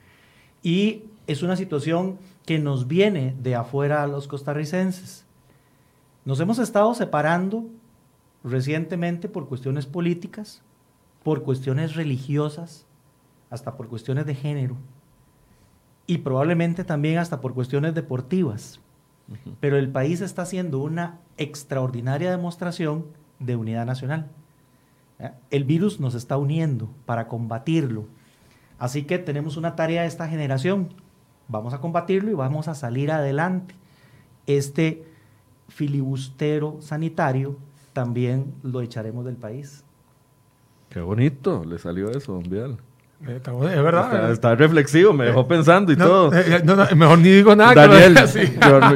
[0.62, 5.24] Y es una situación que nos viene de afuera a los costarricenses.
[6.24, 7.66] Nos hemos estado separando
[8.42, 10.62] recientemente por cuestiones políticas,
[11.22, 12.86] por cuestiones religiosas,
[13.48, 14.76] hasta por cuestiones de género
[16.06, 18.80] y probablemente también hasta por cuestiones deportivas.
[19.60, 23.06] Pero el país está haciendo una extraordinaria demostración
[23.38, 24.28] de unidad nacional.
[25.50, 28.06] El virus nos está uniendo para combatirlo.
[28.80, 30.94] Así que tenemos una tarea de esta generación.
[31.50, 33.74] Vamos a combatirlo y vamos a salir adelante.
[34.46, 35.04] Este
[35.68, 37.56] filibustero sanitario
[37.92, 39.84] también lo echaremos del país.
[40.90, 42.78] Qué bonito le salió eso, don Vial.
[43.26, 44.30] Eh, es verdad.
[44.30, 46.32] Está, reflexivo, me dejó pensando y todo.
[46.32, 47.74] Eh, eh, mejor ni digo nada.
[47.74, 48.16] Daniel,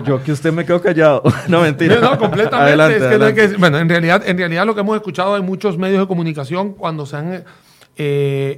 [0.05, 1.23] yo, que usted me quedo callado.
[1.49, 2.01] no, mentira.
[2.01, 3.57] No, completamente.
[3.59, 7.05] bueno, en realidad, en realidad lo que hemos escuchado en muchos medios de comunicación cuando
[7.05, 7.45] se han,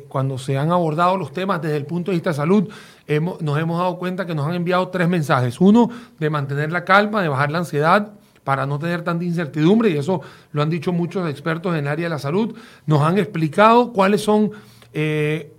[0.09, 2.69] cuando se han abordado los temas desde el punto de vista de salud,
[3.07, 5.61] hemos, nos hemos dado cuenta que nos han enviado tres mensajes.
[5.61, 8.13] Uno, de mantener la calma, de bajar la ansiedad
[8.45, 10.21] para no tener tanta incertidumbre, y eso
[10.53, 12.55] lo han dicho muchos expertos en el área de la salud,
[12.87, 14.53] nos han explicado cuáles son,
[14.93, 15.53] eh,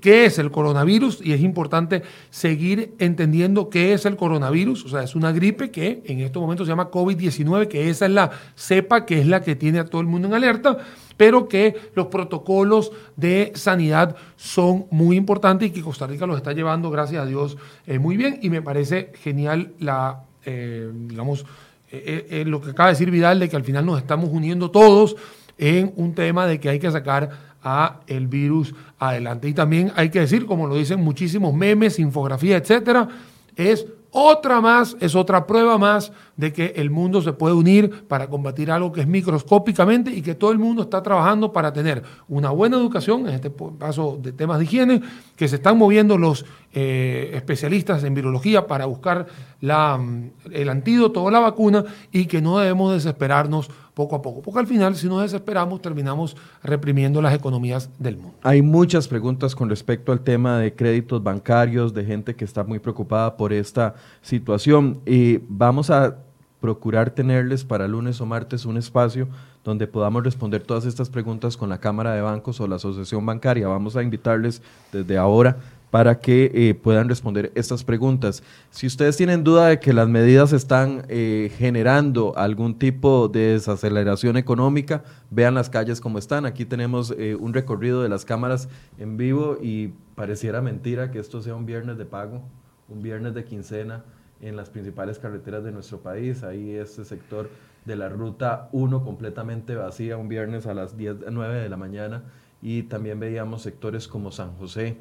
[0.00, 5.02] qué es el coronavirus, y es importante seguir entendiendo qué es el coronavirus, o sea,
[5.02, 9.06] es una gripe que en estos momentos se llama COVID-19, que esa es la cepa
[9.06, 10.78] que es la que tiene a todo el mundo en alerta,
[11.16, 16.52] pero que los protocolos de sanidad son muy importantes y que Costa Rica los está
[16.52, 17.56] llevando, gracias a Dios,
[17.86, 21.46] eh, muy bien, y me parece genial la, eh, digamos,
[21.90, 25.16] eh, lo que acaba de decir Vidal, de que al final nos estamos uniendo todos
[25.56, 29.48] en un tema de que hay que sacar a el virus adelante.
[29.48, 33.08] Y también hay que decir, como lo dicen muchísimos memes, infografía, etcétera,
[33.56, 38.28] es otra más, es otra prueba más de que el mundo se puede unir para
[38.28, 42.50] combatir algo que es microscópicamente y que todo el mundo está trabajando para tener una
[42.50, 45.02] buena educación, en este caso de temas de higiene,
[45.34, 49.26] que se están moviendo los eh, especialistas en virología para buscar
[49.60, 54.42] la, mm, el antídoto o la vacuna y que no debemos desesperarnos poco a poco,
[54.42, 58.38] porque al final si nos desesperamos terminamos reprimiendo las economías del mundo.
[58.44, 62.78] Hay muchas preguntas con respecto al tema de créditos bancarios, de gente que está muy
[62.78, 66.16] preocupada por esta situación y vamos a
[66.60, 69.28] procurar tenerles para lunes o martes un espacio
[69.64, 73.68] donde podamos responder todas estas preguntas con la Cámara de Bancos o la Asociación Bancaria.
[73.68, 75.58] Vamos a invitarles desde ahora
[75.90, 78.42] para que eh, puedan responder estas preguntas.
[78.70, 84.36] Si ustedes tienen duda de que las medidas están eh, generando algún tipo de desaceleración
[84.36, 86.44] económica, vean las calles como están.
[86.44, 91.40] Aquí tenemos eh, un recorrido de las cámaras en vivo y pareciera mentira que esto
[91.40, 92.42] sea un viernes de pago,
[92.88, 94.04] un viernes de quincena
[94.40, 96.42] en las principales carreteras de nuestro país.
[96.42, 97.50] Ahí este sector
[97.84, 102.24] de la ruta 1 completamente vacía un viernes a las 10, 9 de la mañana
[102.60, 104.96] y también veíamos sectores como San José,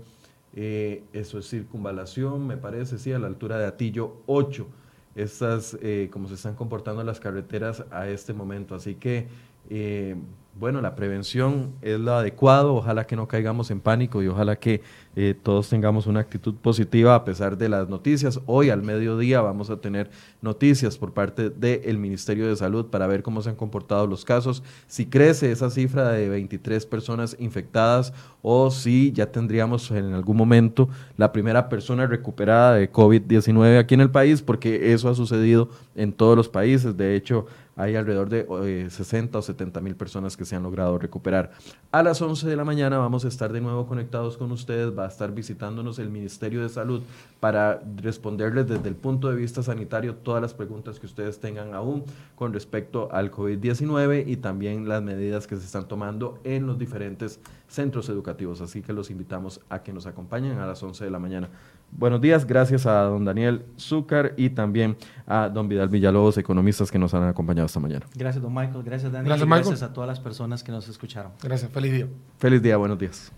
[0.56, 4.68] eh, eso es circunvalación, me parece, sí, a la altura de Atillo 8,
[5.16, 8.76] estas, eh, como se están comportando las carreteras a este momento.
[8.76, 9.28] Así que
[9.70, 10.16] eh,
[10.60, 14.82] bueno, la prevención es lo adecuado, ojalá que no caigamos en pánico y ojalá que
[15.16, 18.40] eh, todos tengamos una actitud positiva a pesar de las noticias.
[18.48, 20.10] Hoy al mediodía vamos a tener
[20.42, 24.64] noticias por parte del Ministerio de Salud para ver cómo se han comportado los casos,
[24.88, 28.12] si crece esa cifra de 23 personas infectadas
[28.42, 34.02] o si ya tendríamos en algún momento la primera persona recuperada de COVID-19 aquí en
[34.02, 36.98] el país, porque eso ha sucedido en todos los países.
[36.98, 37.46] De hecho,
[37.78, 41.52] hay alrededor de 60 eh, o 70 mil personas que se han logrado recuperar.
[41.92, 45.06] A las 11 de la mañana vamos a estar de nuevo conectados con ustedes, va
[45.06, 47.04] a estar visitándonos el Ministerio de Salud
[47.40, 52.04] para responderles desde el punto de vista sanitario todas las preguntas que ustedes tengan aún
[52.36, 57.40] con respecto al COVID-19 y también las medidas que se están tomando en los diferentes
[57.68, 58.62] centros educativos.
[58.62, 61.50] Así que los invitamos a que nos acompañen a las 11 de la mañana.
[61.92, 67.00] Buenos días, gracias a don Daniel Zúcar y también a don Vidal Villalobos, economistas que
[67.00, 68.06] nos han acompañado esta mañana.
[68.16, 68.84] Gracias, don Michael.
[68.84, 69.28] Gracias, Daniel.
[69.28, 71.32] Gracias, gracias a todas las personas que nos escucharon.
[71.42, 72.08] Gracias, feliz día.
[72.38, 73.32] Feliz día, buenos días.